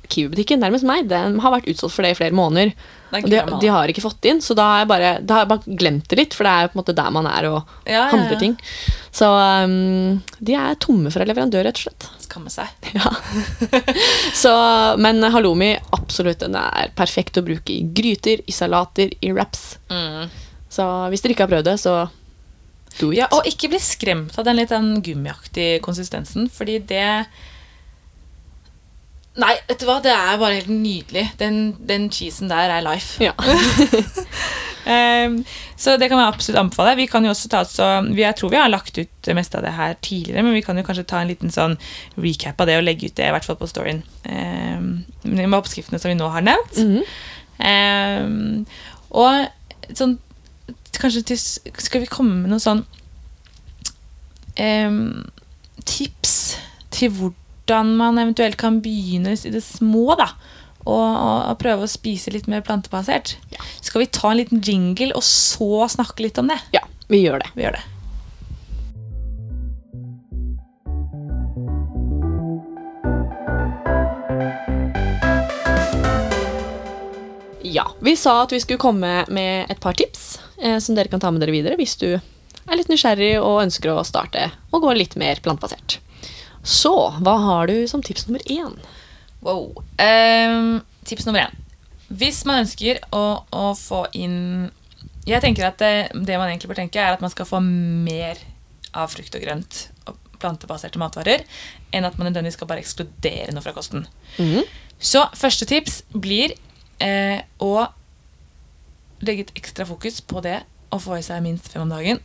Kiwi-butikken 0.10 0.58
nærmest 0.66 0.88
meg, 0.90 1.06
den 1.06 1.38
har 1.44 1.54
vært 1.54 1.68
utsolgt 1.70 1.94
for 1.94 2.02
det 2.02 2.16
i 2.16 2.18
flere 2.18 2.34
måneder. 2.34 2.74
Det 3.12 3.22
de, 3.26 3.60
de 3.62 3.72
har 3.74 3.90
ikke 3.90 4.04
fått 4.04 4.26
inn, 4.30 4.42
så 4.44 4.54
da 4.58 4.66
har 4.72 4.84
jeg 4.84 4.90
bare, 4.92 5.12
da 5.26 5.38
har 5.38 5.46
jeg 5.46 5.52
bare 5.52 5.78
glemt 5.82 6.10
det 6.12 6.20
litt, 6.20 6.36
for 6.38 6.46
det 6.46 6.52
er 6.54 6.70
på 6.70 6.78
en 6.78 6.82
måte 6.82 6.96
der 6.98 7.14
man 7.16 7.30
er 7.30 7.48
og 7.50 7.90
Ja, 7.90 8.06
handler 8.12 8.40
ting. 8.42 8.54
Så 9.16 9.30
um, 9.30 10.20
de 10.46 10.56
er 10.60 10.78
tomme 10.84 11.12
fra 11.14 11.26
leverandør, 11.26 11.66
rett 11.66 11.82
og 11.82 11.88
slett. 11.88 12.10
Skamme 12.28 12.54
seg. 12.54 12.70
Ja. 13.00 13.10
Så, 14.36 14.52
men 15.02 15.24
halloumi, 15.34 15.74
absolutt, 15.96 16.42
den 16.42 16.58
er 16.60 16.94
perfekt 16.98 17.38
å 17.42 17.46
bruke 17.46 17.74
i 17.74 17.84
gryter, 17.96 18.42
i 18.46 18.56
salater, 18.56 19.14
i 19.26 19.34
wraps. 19.34 19.78
Så 20.70 20.86
hvis 21.10 21.24
dere 21.26 21.36
ikke 21.36 21.48
har 21.48 21.54
prøvd 21.54 21.70
det, 21.72 21.78
så 21.82 21.96
do 23.00 23.12
it. 23.12 23.20
Ja, 23.22 23.30
og 23.36 23.48
ikke 23.50 23.72
bli 23.72 23.80
skremt 23.84 24.38
av 24.40 24.48
den 24.48 24.60
litt 24.60 24.74
den 24.74 25.00
gummiaktige 25.06 25.80
konsistensen, 25.86 26.50
fordi 26.54 26.80
det 26.90 27.06
Nei, 29.40 29.54
vet 29.70 29.80
du 29.80 29.86
hva, 29.88 30.02
det 30.04 30.12
er 30.12 30.40
bare 30.42 30.58
helt 30.58 30.72
nydelig. 30.72 31.30
Den, 31.40 31.76
den 31.88 32.10
cheesen 32.12 32.50
der 32.52 32.70
er 32.74 32.82
life. 32.84 33.24
Ja. 33.24 33.32
um, 33.38 35.38
så 35.80 35.96
det 36.00 36.10
kan 36.12 36.20
jeg 36.20 36.28
absolutt 36.28 36.60
anbefale. 36.60 36.98
Vi 37.00 37.08
kan 37.12 37.24
jo 37.24 37.32
også 37.32 37.48
ta 37.52 37.64
så, 37.68 37.88
Jeg 38.16 38.36
tror 38.36 38.50
vi 38.52 38.60
har 38.60 38.72
lagt 38.72 38.98
ut 38.98 39.12
det 39.26 39.36
meste 39.38 39.58
av 39.60 39.64
det 39.64 39.74
her 39.78 39.96
tidligere, 40.02 40.44
men 40.44 40.58
vi 40.58 40.64
kan 40.66 40.78
jo 40.78 40.84
kanskje 40.88 41.08
ta 41.08 41.18
en 41.24 41.32
liten 41.32 41.52
sånn 41.54 41.76
recap 42.20 42.60
av 42.60 42.68
det 42.68 42.78
og 42.82 42.88
legge 42.88 43.06
ut 43.08 43.16
det, 43.16 43.28
i 43.30 43.34
hvert 43.36 43.48
fall 43.48 43.60
på 43.60 43.72
storyen. 43.72 44.02
Um, 44.28 44.88
med 45.24 45.60
oppskriftene 45.60 46.00
som 46.02 46.10
vi 46.12 46.20
nå 46.20 46.28
har 46.34 46.44
nevnt. 46.44 46.78
Mm 46.78 46.98
-hmm. 46.98 47.04
um, 48.26 48.66
og 49.10 49.48
sånn 49.96 50.20
Kanskje 51.00 51.22
til, 51.22 51.40
skal 51.80 52.02
vi 52.02 52.12
komme 52.12 52.36
med 52.42 52.50
noen 52.50 52.60
sånn 52.60 52.82
ehm, 54.60 55.30
tips 55.86 56.58
til 56.92 57.12
hvordan 57.70 57.98
man 57.98 58.18
eventuelt 58.18 58.58
kan 58.58 58.82
begynne 58.82 59.36
i 59.38 59.52
det 59.54 59.62
små, 59.62 60.16
da. 60.18 60.32
Og, 60.90 61.06
og, 61.06 61.38
og 61.52 61.60
prøve 61.62 61.86
å 61.86 61.92
spise 61.92 62.32
litt 62.34 62.48
mer 62.50 62.64
plantebasert. 62.66 63.36
Ja. 63.54 63.62
Skal 63.86 64.02
vi 64.02 64.10
ta 64.10 64.32
en 64.32 64.40
liten 64.40 64.64
jingle, 64.66 65.14
og 65.14 65.22
så 65.22 65.86
snakke 65.94 66.26
litt 66.26 66.40
om 66.42 66.50
det? 66.50 66.58
ja, 66.74 66.82
vi 67.12 67.22
gjør 67.22 67.44
det. 67.44 67.52
Vi 67.54 67.68
gjør 67.68 67.78
det. 67.78 67.86
Ja, 77.70 77.86
Vi 78.02 78.16
sa 78.18 78.40
at 78.42 78.52
vi 78.56 78.64
skulle 78.64 78.82
komme 78.82 79.14
med 79.30 79.70
et 79.70 79.78
par 79.84 79.94
tips 79.94 80.40
eh, 80.58 80.80
som 80.82 80.98
dere 80.98 81.12
kan 81.12 81.22
ta 81.22 81.30
med 81.30 81.44
dere 81.44 81.54
videre 81.54 81.78
hvis 81.78 82.00
du 82.02 82.16
er 82.18 82.78
litt 82.80 82.90
nysgjerrig 82.90 83.36
og 83.38 83.62
ønsker 83.68 83.94
å 83.94 84.02
starte 84.08 84.48
og 84.74 84.88
gå 84.88 84.96
litt 84.98 85.14
mer 85.20 85.38
plantebasert. 85.44 86.00
Så 86.64 86.94
hva 87.24 87.36
har 87.46 87.70
du 87.70 87.88
som 87.88 88.04
tips 88.04 88.28
nummer 88.28 88.44
én? 88.52 88.76
Wow. 89.46 89.72
Um, 90.00 90.82
tips 91.08 91.26
nummer 91.28 91.48
én. 91.48 91.58
Hvis 92.10 92.42
man 92.48 92.64
ønsker 92.64 93.00
å, 93.14 93.24
å 93.54 93.66
få 93.78 94.08
inn 94.18 94.72
Jeg 95.30 95.44
tenker 95.44 95.68
at 95.68 95.78
det, 95.78 96.10
det 96.26 96.40
man 96.42 96.50
egentlig 96.50 96.72
bør 96.72 96.80
tenke, 96.82 97.02
er 97.02 97.14
at 97.14 97.22
man 97.22 97.30
skal 97.30 97.46
få 97.46 97.60
mer 97.62 98.40
av 98.98 99.12
frukt 99.14 99.36
og 99.38 99.44
grønt 99.44 99.84
og 100.10 100.18
plantebaserte 100.42 100.98
matvarer 100.98 101.44
enn 101.94 102.08
at 102.08 102.16
man 102.18 102.30
nødvendigvis 102.30 102.58
skal 102.58 102.70
bare 102.72 102.82
ekskludere 102.82 103.54
noe 103.54 103.62
fra 103.62 103.76
kosten. 103.76 104.08
Mm. 104.40 104.64
Så 104.98 105.22
første 105.38 105.68
tips 105.70 106.02
blir 106.16 106.56
eh, 107.04 107.44
å 107.62 107.74
legge 109.22 109.46
et 109.46 109.56
ekstra 109.60 109.86
fokus 109.86 110.20
på 110.26 110.42
det 110.46 110.62
å 110.90 111.00
få 111.02 111.20
i 111.20 111.26
seg 111.26 111.44
minst 111.46 111.70
fem 111.70 111.84
om 111.86 111.94
dagen. 111.94 112.24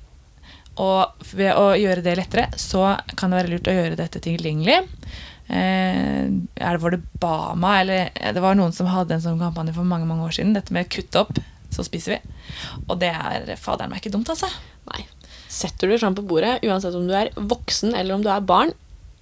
Og 0.82 1.26
ved 1.34 1.52
å 1.54 1.68
gjøre 1.78 2.02
det 2.02 2.16
lettere, 2.18 2.48
så 2.58 2.96
kan 3.14 3.30
det 3.30 3.40
være 3.42 3.52
lurt 3.52 3.70
å 3.70 3.76
gjøre 3.76 3.98
dette 4.00 4.22
tilgjengelig. 4.24 4.80
eh, 5.48 6.24
er 6.26 6.76
det, 6.76 6.82
Var 6.82 6.96
det 6.96 7.02
Bama? 7.20 7.80
Eller 7.80 8.10
eh, 8.14 8.32
det 8.34 8.42
var 8.42 8.54
noen 8.58 8.72
som 8.74 8.90
hadde 8.90 9.14
en 9.14 9.22
sånn 9.22 9.42
kampanje 9.42 9.74
for 9.76 9.86
mange 9.86 10.08
mange 10.08 10.26
år 10.26 10.34
siden. 10.34 10.54
Dette 10.56 10.74
med 10.74 10.90
kutt 10.90 11.14
opp, 11.20 11.38
så 11.70 11.84
spiser 11.86 12.16
vi. 12.16 12.34
Og 12.88 12.98
det 12.98 13.12
er 13.14 13.54
faderen 13.60 13.92
meg 13.92 14.02
ikke 14.02 14.14
dumt, 14.16 14.30
altså. 14.34 14.50
Nei. 14.90 15.04
Setter 15.54 15.88
du 15.90 15.98
fram 15.98 16.16
på 16.18 16.24
bordet, 16.26 16.58
uansett 16.66 16.96
om 16.98 17.06
du 17.06 17.14
er 17.14 17.30
voksen 17.38 17.94
eller 17.94 18.16
om 18.16 18.24
du 18.24 18.30
er 18.32 18.42
barn, 18.42 18.72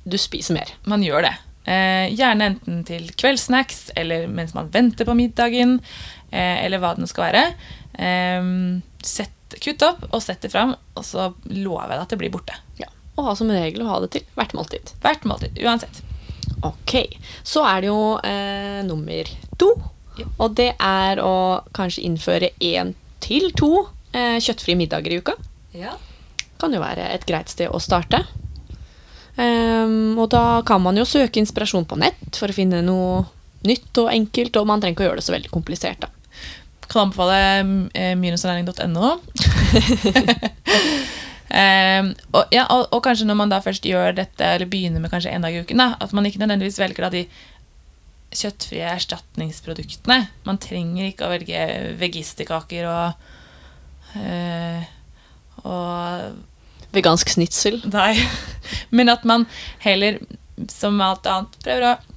du 0.09 0.17
spiser 0.19 0.57
mer. 0.57 0.71
Man 0.89 1.05
gjør 1.05 1.27
det. 1.29 1.35
Eh, 1.69 2.09
gjerne 2.17 2.49
enten 2.51 2.81
til 2.89 3.05
kveldssnacks 3.21 3.93
eller 4.01 4.25
mens 4.27 4.55
man 4.57 4.71
venter 4.73 5.07
på 5.07 5.15
middagen, 5.15 5.77
eh, 6.33 6.65
eller 6.65 6.81
hva 6.83 6.95
det 6.97 7.05
nå 7.05 7.11
skal 7.11 7.29
være. 7.29 7.45
Eh, 8.01 8.49
sett, 9.05 9.37
kutt 9.61 9.83
opp 9.87 10.07
og 10.11 10.23
sett 10.23 10.43
det 10.45 10.53
fram, 10.53 10.75
og 10.95 11.05
så 11.07 11.31
lover 11.51 11.91
jeg 11.91 11.93
deg 11.93 12.05
at 12.05 12.15
det 12.15 12.21
blir 12.21 12.33
borte. 12.33 12.57
Ja. 12.81 12.89
Og 13.17 13.27
ha 13.29 13.35
som 13.37 13.51
regel 13.53 13.85
å 13.85 13.91
ha 13.91 14.01
det 14.05 14.13
til 14.15 14.25
hvert 14.39 14.55
måltid. 14.57 14.95
Hvert 15.05 15.27
måltid, 15.29 15.59
uansett. 15.61 16.03
Ok, 16.63 16.95
Så 17.43 17.65
er 17.67 17.83
det 17.83 17.91
jo 17.91 18.19
eh, 18.23 18.81
nummer 18.87 19.29
to. 19.59 19.73
Ja. 20.19 20.29
Og 20.45 20.55
det 20.57 20.73
er 20.79 21.21
å 21.25 21.63
kanskje 21.75 22.05
innføre 22.07 22.53
én 22.61 22.95
til 23.25 23.51
to 23.59 23.89
eh, 24.13 24.39
kjøttfrie 24.39 24.79
middager 24.79 25.13
i 25.15 25.19
uka. 25.21 25.35
Ja. 25.77 25.97
Kan 26.61 26.75
jo 26.77 26.83
være 26.83 27.09
et 27.15 27.27
greit 27.27 27.51
sted 27.53 27.73
å 27.73 27.81
starte. 27.83 28.23
Um, 29.33 30.19
og 30.21 30.29
da 30.35 30.61
kan 30.69 30.83
man 30.85 30.99
jo 31.01 31.07
søke 31.09 31.41
inspirasjon 31.41 31.87
på 31.89 31.97
nett 31.97 32.37
for 32.37 32.53
å 32.53 32.57
finne 32.57 32.83
noe 32.85 33.23
nytt 33.65 33.97
og 34.03 34.11
enkelt, 34.13 34.59
og 34.61 34.69
man 34.69 34.83
trenger 34.83 34.97
ikke 34.97 35.07
å 35.07 35.09
gjøre 35.09 35.23
det 35.23 35.27
så 35.27 35.35
veldig 35.35 35.53
komplisert. 35.55 36.05
da. 36.05 36.11
Kan 36.93 37.07
anbefale 37.07 37.39
eh, 37.97 38.13
minusernæring.no. 38.21 39.15
Um, 41.53 42.11
og, 42.37 42.45
ja, 42.53 42.67
og, 42.69 42.87
og 42.93 43.01
kanskje 43.05 43.27
når 43.29 43.39
man 43.41 43.53
da 43.53 43.63
først 43.65 43.87
gjør 43.89 44.15
dette, 44.17 44.45
eller 44.45 44.69
begynner 44.69 45.01
med 45.01 45.13
kanskje 45.13 45.33
en 45.33 45.47
dag 45.47 45.57
i 45.57 45.65
uken, 45.65 45.81
da, 45.81 45.95
at 46.05 46.13
man 46.13 46.29
ikke 46.29 46.43
nødvendigvis 46.43 46.81
velger 46.83 47.07
da 47.07 47.13
de 47.17 47.25
kjøttfrie 48.33 48.87
erstatningsproduktene. 48.93 50.19
Man 50.47 50.61
trenger 50.61 51.09
ikke 51.09 51.27
å 51.27 51.33
velge 51.33 51.67
vegisterkaker 52.01 52.89
og, 52.89 53.29
uh, 54.17 54.89
og 55.65 56.41
Vegansk 56.93 57.31
snitsel. 57.33 57.81
Nei. 57.89 58.21
Men 58.97 59.09
at 59.09 59.25
man 59.29 59.47
heller, 59.85 60.19
som 60.69 61.01
alt 61.01 61.29
annet, 61.29 61.57
prøver 61.65 61.87
å 61.89 62.12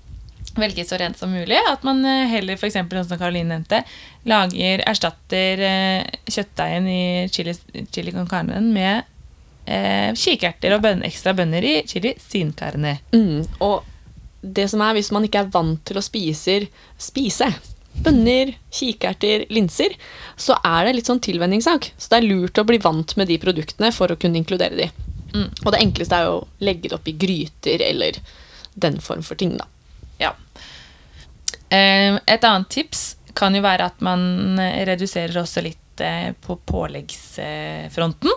velge 0.59 0.85
så 0.87 0.99
rent 0.99 1.19
som 1.19 1.33
mulig. 1.33 1.57
At 1.69 1.83
man 1.87 2.03
eh, 2.05 2.27
heller, 2.31 2.59
f.eks. 2.59 2.77
som 2.77 3.17
Karoline 3.17 3.51
nevnte, 3.53 3.81
lager, 4.29 4.83
erstatter 4.87 5.65
eh, 5.69 6.21
kjøttdeigen 6.29 6.87
i 6.91 7.03
chili, 7.33 7.55
chili 7.91 8.15
con 8.15 8.29
carne 8.29 8.61
med 8.63 9.03
eh, 9.65 10.11
kikerter 10.15 10.77
og 10.77 10.85
bønn, 10.85 11.05
ekstra 11.07 11.35
bønner 11.37 11.65
i 11.65 11.75
chili 11.89 12.15
sin 12.21 12.53
carne. 12.57 12.97
Mm, 13.15 13.45
og 13.65 13.83
det 14.45 14.67
som 14.71 14.83
er, 14.85 14.97
hvis 14.97 15.11
man 15.13 15.25
ikke 15.25 15.45
er 15.45 15.53
vant 15.53 15.81
til 15.87 15.97
å 15.99 16.05
spiser, 16.05 16.67
spise 17.01 17.49
bønner, 18.05 18.51
kikerter, 18.75 19.45
linser, 19.55 19.95
så 20.35 20.57
er 20.67 20.85
det 20.85 20.97
litt 20.97 21.09
sånn 21.09 21.23
tilvenningssak. 21.23 21.93
Så 21.97 22.11
det 22.11 22.19
er 22.19 22.27
lurt 22.27 22.59
å 22.59 22.65
bli 22.67 22.79
vant 22.83 23.15
med 23.19 23.31
de 23.31 23.39
produktene 23.41 23.91
for 23.95 24.11
å 24.11 24.17
kunne 24.19 24.41
inkludere 24.41 24.75
de. 24.77 24.89
Mm. 25.35 25.47
Og 25.63 25.69
det 25.71 25.81
enkleste 25.81 26.17
er 26.17 26.27
jo 26.27 26.41
å 26.41 26.49
legge 26.63 26.89
det 26.89 26.97
opp 26.97 27.07
i 27.07 27.15
gryter 27.19 27.83
eller 27.85 28.19
den 28.75 28.99
form 29.03 29.23
for 29.23 29.39
ting, 29.39 29.55
da. 29.59 29.67
Ja. 30.21 30.34
Eh, 31.69 32.15
et 32.25 32.43
annet 32.47 32.69
tips 32.71 33.15
kan 33.36 33.56
jo 33.56 33.63
være 33.65 33.89
at 33.91 34.04
man 34.06 34.60
reduserer 34.88 35.36
også 35.41 35.63
litt 35.65 36.04
eh, 36.04 36.32
på 36.41 36.58
påleggsfronten. 36.67 38.32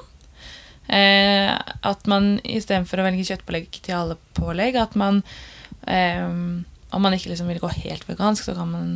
Eh, 0.88 1.52
at 1.52 2.08
man 2.08 2.38
istedenfor 2.48 3.02
å 3.02 3.06
velge 3.06 3.26
kjøttpålegg 3.28 3.80
til 3.84 3.96
alle 3.98 4.16
pålegg, 4.38 4.78
at 4.80 4.96
man 4.98 5.22
eh, 5.86 6.24
Om 6.88 7.02
man 7.04 7.12
ikke 7.12 7.28
liksom 7.28 7.50
vil 7.52 7.60
gå 7.60 7.68
helt 7.84 8.06
vegansk, 8.08 8.46
så 8.46 8.54
kan 8.56 8.70
man 8.72 8.92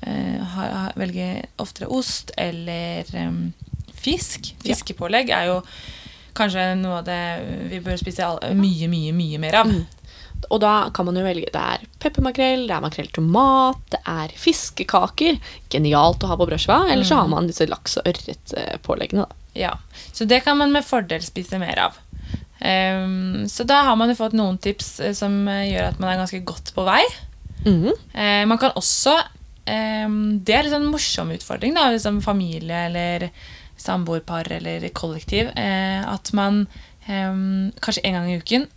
eh, 0.00 0.86
velge 0.96 1.44
oftere 1.60 1.90
ost 1.92 2.32
eller 2.40 3.04
eh, 3.12 3.34
fisk. 3.92 4.54
Fiskepålegg 4.64 5.28
er 5.36 5.50
jo 5.50 5.58
kanskje 6.36 6.64
noe 6.80 7.02
av 7.02 7.04
det 7.04 7.20
vi 7.68 7.82
bør 7.84 8.00
spise 8.00 8.30
mye, 8.56 8.88
mye, 8.88 9.12
mye 9.16 9.40
mer 9.42 9.60
av. 9.60 9.68
Mm. 9.68 9.84
Og 10.50 10.60
da 10.62 10.90
kan 10.94 11.08
man 11.08 11.16
jo 11.18 11.24
velge 11.26 11.50
Det 11.52 11.62
er 11.62 11.84
peppermakrell, 12.02 12.66
det 12.68 12.74
er 12.76 12.84
makrell 12.84 13.08
tomat, 13.14 13.80
det 13.90 14.00
er 14.06 14.34
fiskekaker. 14.38 15.40
Genialt 15.72 16.24
å 16.24 16.30
ha 16.30 16.38
på 16.38 16.46
brødskiva. 16.48 16.84
Eller 16.92 17.08
så 17.08 17.20
har 17.20 17.30
man 17.32 17.48
disse 17.50 17.66
laks- 17.68 17.98
og 18.00 18.10
ørretpåleggene, 18.12 19.26
da. 19.26 19.42
Ja, 19.56 19.72
så 20.12 20.26
det 20.28 20.42
kan 20.44 20.58
man 20.60 20.74
med 20.74 20.84
fordel 20.84 21.24
spise 21.24 21.58
mer 21.58 21.80
av. 21.86 21.96
Um, 22.56 23.46
så 23.48 23.66
da 23.68 23.82
har 23.88 23.96
man 24.00 24.10
jo 24.12 24.16
fått 24.18 24.36
noen 24.36 24.56
tips 24.60 24.98
eh, 25.04 25.12
som 25.16 25.42
eh, 25.48 25.66
gjør 25.70 25.90
at 25.90 25.98
man 26.00 26.12
er 26.12 26.20
ganske 26.22 26.40
godt 26.48 26.72
på 26.76 26.84
vei. 26.86 27.02
Mhm. 27.66 27.92
Uh, 28.14 28.44
man 28.48 28.60
kan 28.60 28.76
også 28.78 29.16
um, 29.16 30.38
Det 30.44 30.54
er 30.54 30.64
litt 30.64 30.74
sånn 30.74 30.88
morsom 30.92 31.32
utfordring, 31.34 31.74
da, 31.76 31.88
liksom 31.92 32.20
familie 32.24 32.86
eller 32.88 33.28
samboerpar 33.80 34.52
eller 34.56 34.86
kollektiv. 34.96 35.50
uh, 35.56 36.14
at 36.14 36.32
man 36.36 36.64
um, 37.08 37.72
kanskje 37.80 38.04
en 38.04 38.20
gang 38.20 38.30
i 38.30 38.38
uken 38.40 38.68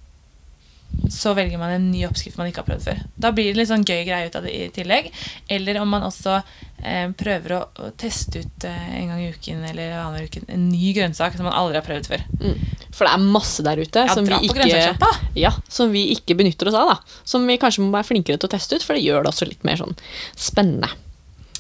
så 1.09 1.31
velger 1.37 1.57
man 1.61 1.71
en 1.71 1.85
ny 1.91 2.01
oppskrift 2.07 2.37
man 2.37 2.49
ikke 2.49 2.61
har 2.63 2.67
prøvd 2.67 2.83
før. 2.85 2.99
Da 3.15 3.31
blir 3.35 3.51
det 3.53 3.59
litt 3.61 3.69
sånn 3.71 3.85
gøy 3.87 4.03
greie 4.07 4.27
ut 4.27 4.35
av 4.35 4.43
det 4.45 4.51
i 4.55 4.67
tillegg. 4.75 5.07
Eller 5.47 5.79
om 5.81 5.89
man 5.89 6.03
også 6.07 6.35
eh, 6.83 7.07
prøver 7.17 7.55
å, 7.55 7.61
å 7.85 7.89
teste 7.99 8.43
ut 8.43 8.67
eh, 8.67 8.91
en 8.99 9.09
gang 9.13 9.23
i 9.23 9.29
uken 9.33 9.63
eller 9.71 9.95
annenhver 10.01 10.27
uke 10.29 10.43
en 10.51 10.67
ny 10.69 10.91
grønnsak 10.97 11.37
som 11.39 11.47
man 11.47 11.55
aldri 11.57 11.79
har 11.79 11.87
prøvd 11.87 12.11
før. 12.11 12.25
Mm. 12.41 12.55
For 12.91 13.05
det 13.07 13.13
er 13.15 13.25
masse 13.39 13.63
der 13.65 13.79
ute 13.79 14.05
Ja, 14.05 14.13
som, 14.15 14.25
vi 14.27 14.49
ikke, 14.49 15.11
ja, 15.39 15.51
som 15.71 15.91
vi 15.93 16.05
ikke 16.15 16.35
benytter 16.39 16.67
oss 16.71 16.77
av. 16.79 16.93
da. 16.95 17.19
Som 17.23 17.45
vi 17.47 17.57
kanskje 17.61 17.85
må 17.85 17.93
være 17.95 18.09
flinkere 18.11 18.37
til 18.41 18.49
å 18.49 18.55
teste 18.57 18.75
ut, 18.79 18.83
for 18.85 18.97
det 18.97 19.05
gjør 19.05 19.23
det 19.23 19.31
også 19.33 19.47
litt 19.47 19.63
mer 19.67 19.79
sånn 19.79 19.95
spennende. 20.35 20.89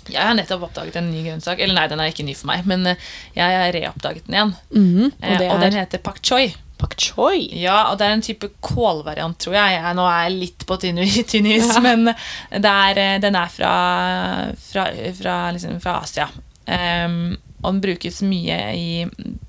Jeg 0.09 0.25
har 0.25 0.33
nettopp 0.33 0.63
oppdaget 0.65 0.95
en 0.97 1.11
ny 1.13 1.19
grønnsak. 1.27 1.59
Eller 1.61 1.75
nei, 1.77 1.83
den 1.91 1.99
er 2.01 2.09
ikke 2.09 2.25
ny 2.25 2.33
for 2.33 2.49
meg, 2.49 2.65
men 2.69 2.87
eh, 2.89 3.03
jeg 3.35 3.59
har 3.61 3.69
reoppdaget 3.75 4.25
den 4.25 4.39
igjen. 4.39 4.55
Mm, 4.73 5.11
Eh, 5.21 5.33
Og 5.35 5.37
det 5.43 5.51
og 5.53 5.61
den 5.61 5.75
er 5.77 5.83
heter 5.85 6.01
pak 6.01 6.17
choi. 6.25 6.47
Pak 6.79 6.95
choi. 6.99 7.43
Ja, 7.59 7.89
og 7.91 7.99
det 7.99 8.07
er 8.07 8.15
en 8.15 8.23
type 8.23 8.49
kålvariant, 8.63 9.37
tror 9.41 9.57
jeg. 9.57 9.75
jeg 9.75 9.97
nå 9.97 10.05
er 10.07 10.23
jeg 10.25 10.37
litt 10.37 10.65
på 10.67 10.77
tynn 10.79 11.01
is, 11.03 11.27
ja. 11.75 11.83
men 11.83 12.07
det 12.07 12.71
er, 12.71 13.03
eh, 13.03 13.19
den 13.23 13.35
er 13.35 13.51
fra, 13.51 13.73
fra, 14.63 14.87
fra, 15.19 15.37
liksom, 15.55 15.77
fra 15.83 15.99
Asia. 16.05 16.29
Um, 16.69 17.37
og 17.59 17.73
den 17.73 17.81
brukes 17.83 18.21
mye 18.23 18.57
i 18.77 18.89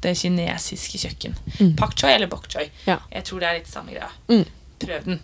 det 0.03 0.17
kinesiske 0.19 0.99
kjøkken. 1.05 1.37
Mm. 1.61 1.75
Pak 1.79 1.95
choi 1.99 2.15
eller 2.17 2.31
bok 2.31 2.49
choi. 2.51 2.67
Ja. 2.89 2.99
Jeg 3.13 3.29
tror 3.29 3.43
det 3.43 3.51
er 3.51 3.61
litt 3.61 3.71
samme 3.71 3.95
greia. 3.95 4.11
Mm. 4.33 4.47
Prøv 4.83 5.05
den. 5.07 5.21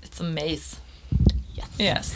It's 0.00 0.22
amazing. 0.24 0.80
Yes. 1.58 1.74
Yes. 1.76 2.14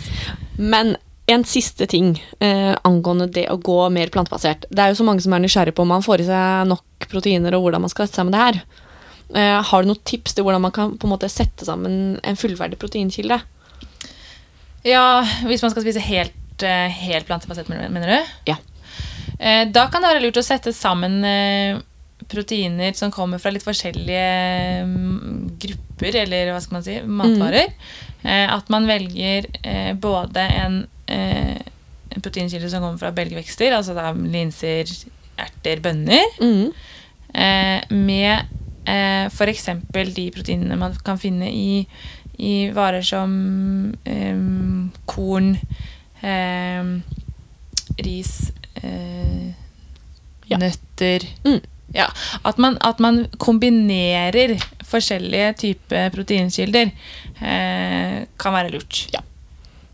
Men 0.57 0.97
en 1.27 1.45
siste 1.49 1.87
ting 1.91 2.17
eh, 2.41 2.73
angående 2.85 3.27
det 3.33 3.47
å 3.53 3.59
gå 3.61 3.77
mer 3.93 4.13
plantebasert. 4.13 4.65
Det 4.71 4.81
er 4.81 4.93
jo 4.93 5.01
så 5.03 5.07
mange 5.09 5.25
som 5.25 5.37
er 5.37 5.45
nysgjerrig 5.45 5.75
på 5.77 5.85
om 5.85 5.93
man 5.93 6.05
får 6.05 6.25
i 6.25 6.29
seg 6.29 6.73
nok 6.73 7.09
proteiner, 7.11 7.57
og 7.57 7.67
hvordan 7.67 7.85
man 7.85 7.93
skal 7.93 8.09
sette 8.09 8.21
sammen 8.21 8.33
det 8.33 8.43
her. 8.43 8.61
Eh, 9.33 9.63
har 9.65 9.83
du 9.83 9.89
noen 9.89 10.05
tips 10.05 10.37
til 10.37 10.45
hvordan 10.45 10.63
man 10.67 10.75
kan 10.75 10.95
på 11.01 11.09
en 11.09 11.15
måte 11.15 11.31
sette 11.33 11.65
sammen 11.67 12.19
en 12.21 12.39
fullverdig 12.39 12.79
proteinkilde? 12.81 13.41
Ja, 14.85 15.25
hvis 15.49 15.65
man 15.65 15.73
skal 15.73 15.87
spise 15.87 16.03
helt, 16.05 16.63
eh, 16.63 16.93
helt 17.09 17.27
plantebasert, 17.27 17.71
mener 17.73 18.11
du? 18.11 18.33
Ja. 18.53 18.59
Eh, 19.39 19.65
Da 19.73 19.89
kan 19.89 20.03
det 20.03 20.13
være 20.13 20.25
lurt 20.27 20.37
å 20.37 20.45
sette 20.45 20.75
sammen 20.77 21.23
proteiner 22.29 22.93
som 22.97 23.11
kommer 23.11 23.39
fra 23.39 23.51
litt 23.51 23.65
forskjellige 23.65 24.85
mm, 24.89 25.57
grupper, 25.61 26.17
eller 26.23 26.53
hva 26.53 26.61
skal 26.63 26.79
man 26.79 26.85
si, 26.85 27.01
matvarer. 27.03 27.73
Eh, 28.23 28.47
At 28.53 28.69
man 28.73 28.87
velger 28.87 29.49
både 30.01 30.41
en, 30.41 30.87
eh, 31.09 31.57
en 32.11 32.21
proteinkilde 32.23 32.71
som 32.71 32.85
kommer 32.85 33.01
fra 33.01 33.13
belgvekster, 33.13 33.73
altså 33.73 33.97
da 33.97 34.13
linser, 34.13 34.85
erter, 35.41 35.81
bønner, 35.81 36.25
mm. 36.41 36.73
eh, 37.35 37.81
med 37.91 38.61
eh, 38.87 39.27
f.eks. 39.31 39.69
de 40.15 40.31
proteinene 40.35 40.77
man 40.79 40.95
kan 41.05 41.19
finne 41.19 41.51
i, 41.51 41.87
i 42.39 42.55
varer 42.75 43.03
som 43.07 43.95
eh, 44.05 44.41
korn, 45.07 45.55
eh, 46.23 46.85
ris, 48.05 48.53
eh, 48.83 49.53
Ja. 50.47 50.59
nøtter 50.61 51.25
Mm. 51.45 51.61
Ja, 51.95 52.09
at 52.43 52.59
man, 52.59 52.75
at 52.83 52.99
man 52.99 53.27
kombinerer 53.39 54.57
forskjellige 54.85 55.53
typer 55.61 56.11
proteinkilder, 56.11 56.91
eh, 57.41 58.27
kan 58.37 58.53
være 58.53 58.73
lurt. 58.75 59.07
Ja. 59.15 59.21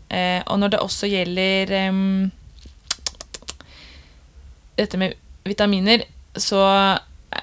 Eh, 0.09 0.41
og 0.47 0.59
når 0.59 0.73
det 0.73 0.79
også 0.81 1.07
gjelder 1.07 1.71
eh, 1.77 1.99
dette 4.81 4.97
med 4.97 5.13
vitaminer, 5.45 6.03
så 6.35 6.63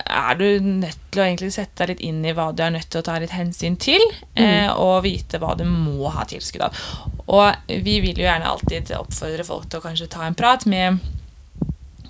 er 0.09 0.39
du 0.39 0.47
nødt 0.65 0.99
til 1.13 1.23
å 1.23 1.27
egentlig 1.27 1.51
sette 1.55 1.85
deg 1.85 1.93
litt 1.93 2.05
inn 2.09 2.25
i 2.25 2.33
hva 2.37 2.49
du 2.57 2.63
er 2.65 2.73
nødt 2.75 2.89
til 2.91 3.03
å 3.03 3.07
ta 3.07 3.19
litt 3.21 3.35
hensyn 3.37 3.77
til, 3.81 4.03
eh, 4.35 4.69
og 4.73 5.03
vite 5.05 5.41
hva 5.43 5.55
du 5.59 5.65
må 5.69 6.09
ha 6.15 6.25
tilskudd 6.29 6.65
av. 6.65 6.81
Og 7.29 7.75
vi 7.85 7.99
vil 8.05 8.17
jo 8.19 8.27
gjerne 8.27 8.49
alltid 8.49 8.93
oppfordre 8.97 9.45
folk 9.47 9.69
til 9.69 9.81
å 9.81 9.85
kanskje 9.85 10.11
ta 10.13 10.25
en 10.27 10.39
prat 10.39 10.65
med 10.67 11.01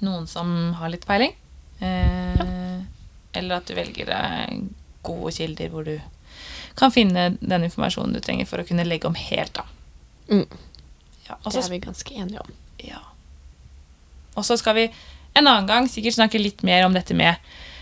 noen 0.04 0.28
som 0.30 0.74
har 0.78 0.92
litt 0.94 1.06
peiling. 1.08 1.34
Eh, 1.80 2.44
Eller 3.38 3.58
at 3.58 3.66
du 3.68 3.74
velger 3.76 4.08
gode 5.06 5.32
kilder 5.36 5.68
hvor 5.70 5.84
du 5.84 5.98
kan 6.78 6.90
finne 6.94 7.36
den 7.40 7.66
informasjonen 7.66 8.14
du 8.14 8.22
trenger 8.24 8.46
for 8.48 8.62
å 8.62 8.66
kunne 8.66 8.86
legge 8.86 9.06
om 9.06 9.18
helt 9.18 9.52
da. 9.58 9.66
Mm. 10.30 10.46
Ja, 11.28 11.36
også, 11.42 11.58
Det 11.58 11.64
er 11.64 11.70
vi 11.70 11.78
ganske 11.84 12.14
enige 12.14 12.40
om. 12.40 12.52
Ja. 12.82 13.00
Og 14.34 14.46
så 14.46 14.56
skal 14.58 14.74
vi 14.78 14.86
en 15.34 15.46
annen 15.46 15.68
gang 15.68 15.88
sikkert 15.90 16.16
snakke 16.16 16.40
litt 16.40 16.62
mer 16.66 16.86
om 16.86 16.94
dette 16.96 17.14
med 17.14 17.36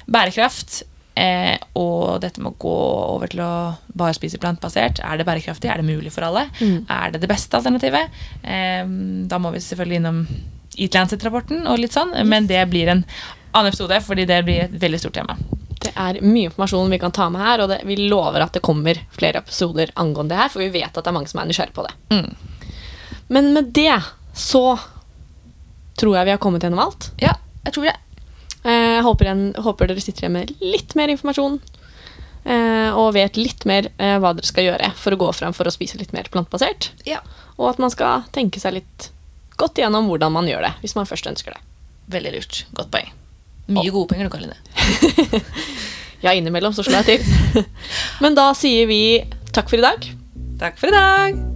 bærekraft. 0.06 0.82
Eh, 1.16 1.56
og 1.80 2.20
dette 2.20 2.42
med 2.44 2.52
å 2.52 2.60
gå 2.60 2.74
over 3.16 3.30
til 3.32 3.40
å 3.40 3.52
bare 3.96 4.16
spise 4.16 4.40
plantebasert. 4.40 5.00
Er 5.00 5.16
det 5.16 5.24
bærekraftig? 5.28 5.70
Er 5.72 5.80
det 5.80 5.88
mulig 5.88 6.12
for 6.12 6.26
alle? 6.28 6.46
Mm. 6.60 6.84
Er 6.92 7.14
det 7.14 7.22
det 7.22 7.30
beste 7.30 7.56
alternativet? 7.56 8.12
Eh, 8.42 8.84
da 9.30 9.40
må 9.40 9.54
vi 9.54 9.62
selvfølgelig 9.64 10.02
innom 10.02 10.26
Eat 10.76 10.96
Lancet-rapporten 10.96 11.64
og 11.70 11.80
litt 11.80 11.94
sånn, 11.96 12.12
men 12.28 12.48
det 12.50 12.60
blir 12.68 12.90
en 12.92 13.04
annen 13.56 13.70
episode, 13.70 13.96
fordi 14.04 14.26
det 14.28 14.42
blir 14.44 14.66
et 14.66 14.74
veldig 14.76 15.00
stort 15.00 15.16
tema. 15.16 15.38
Det 15.80 15.92
er 15.94 16.18
mye 16.24 16.50
informasjon 16.50 16.92
vi 16.92 17.00
kan 17.00 17.14
ta 17.16 17.30
med 17.32 17.40
her, 17.40 17.62
og 17.64 17.70
det, 17.72 17.80
vi 17.88 17.96
lover 18.10 18.44
at 18.44 18.56
det 18.56 18.64
kommer 18.64 18.98
flere 19.16 19.40
episoder 19.40 19.94
angående 19.96 20.34
det 20.34 20.42
her, 20.42 20.52
for 20.52 20.64
vi 20.64 20.72
vet 20.74 20.90
at 20.90 21.00
det 21.00 21.12
er 21.12 21.16
mange 21.16 21.32
som 21.32 21.40
er 21.40 21.48
nysgjerrige 21.48 21.76
på 21.76 21.86
det. 21.86 21.94
Mm. 22.12 22.76
Men 23.32 23.52
med 23.56 23.72
det 23.76 23.96
så 24.36 24.66
tror 25.96 26.18
jeg 26.18 26.28
vi 26.28 26.34
har 26.34 26.42
kommet 26.42 26.66
gjennom 26.66 26.82
alt. 26.84 27.10
Ja, 27.22 27.38
jeg 27.64 27.76
tror 27.76 27.88
det. 27.88 27.96
Eh, 28.96 29.02
håper, 29.04 29.28
en, 29.32 29.42
håper 29.66 29.90
dere 29.90 30.00
sitter 30.04 30.24
igjen 30.26 30.36
med 30.38 30.54
litt 30.64 30.94
mer 30.98 31.12
informasjon. 31.12 31.58
eh, 32.46 32.90
og 32.96 33.12
vet 33.16 33.36
litt 33.36 33.64
mer 33.66 33.88
eh, 33.98 34.16
hva 34.22 34.32
dere 34.38 34.46
skal 34.46 34.64
gjøre 34.68 34.92
for 34.96 35.12
å 35.16 35.18
gå 35.20 35.28
fram 35.34 35.52
for 35.56 35.66
å 35.68 35.74
spise 35.74 35.98
litt 36.00 36.12
mer 36.16 36.28
plantebasert. 36.32 36.92
Ja. 37.08 37.20
Og 37.58 37.70
at 37.72 37.78
man 37.82 37.90
skal 37.92 38.24
tenke 38.32 38.60
seg 38.62 38.78
litt 38.78 39.10
godt 39.58 39.78
igjennom 39.80 40.08
hvordan 40.10 40.32
man 40.36 40.48
gjør 40.48 40.66
det, 40.68 40.72
hvis 40.84 40.94
man 40.98 41.08
først 41.08 41.26
ønsker 41.30 41.56
det. 41.56 41.62
Veldig 42.12 42.32
lurt. 42.36 42.62
Godt 42.76 42.92
poeng. 42.94 43.12
Mye 43.66 43.90
gode 43.90 44.12
penger 44.14 44.28
du, 44.28 44.34
Karoline. 44.36 44.56
Ja, 46.24 46.32
innimellom 46.32 46.72
så 46.72 46.82
slår 46.82 47.04
jeg 47.04 47.20
til. 47.20 47.66
Men 48.24 48.34
da 48.38 48.48
sier 48.56 48.88
vi 48.88 49.02
takk 49.52 49.68
for 49.68 49.76
i 49.78 49.84
dag. 49.84 50.08
Takk 50.58 50.80
for 50.80 50.88
i 50.88 50.96
dag. 50.96 51.55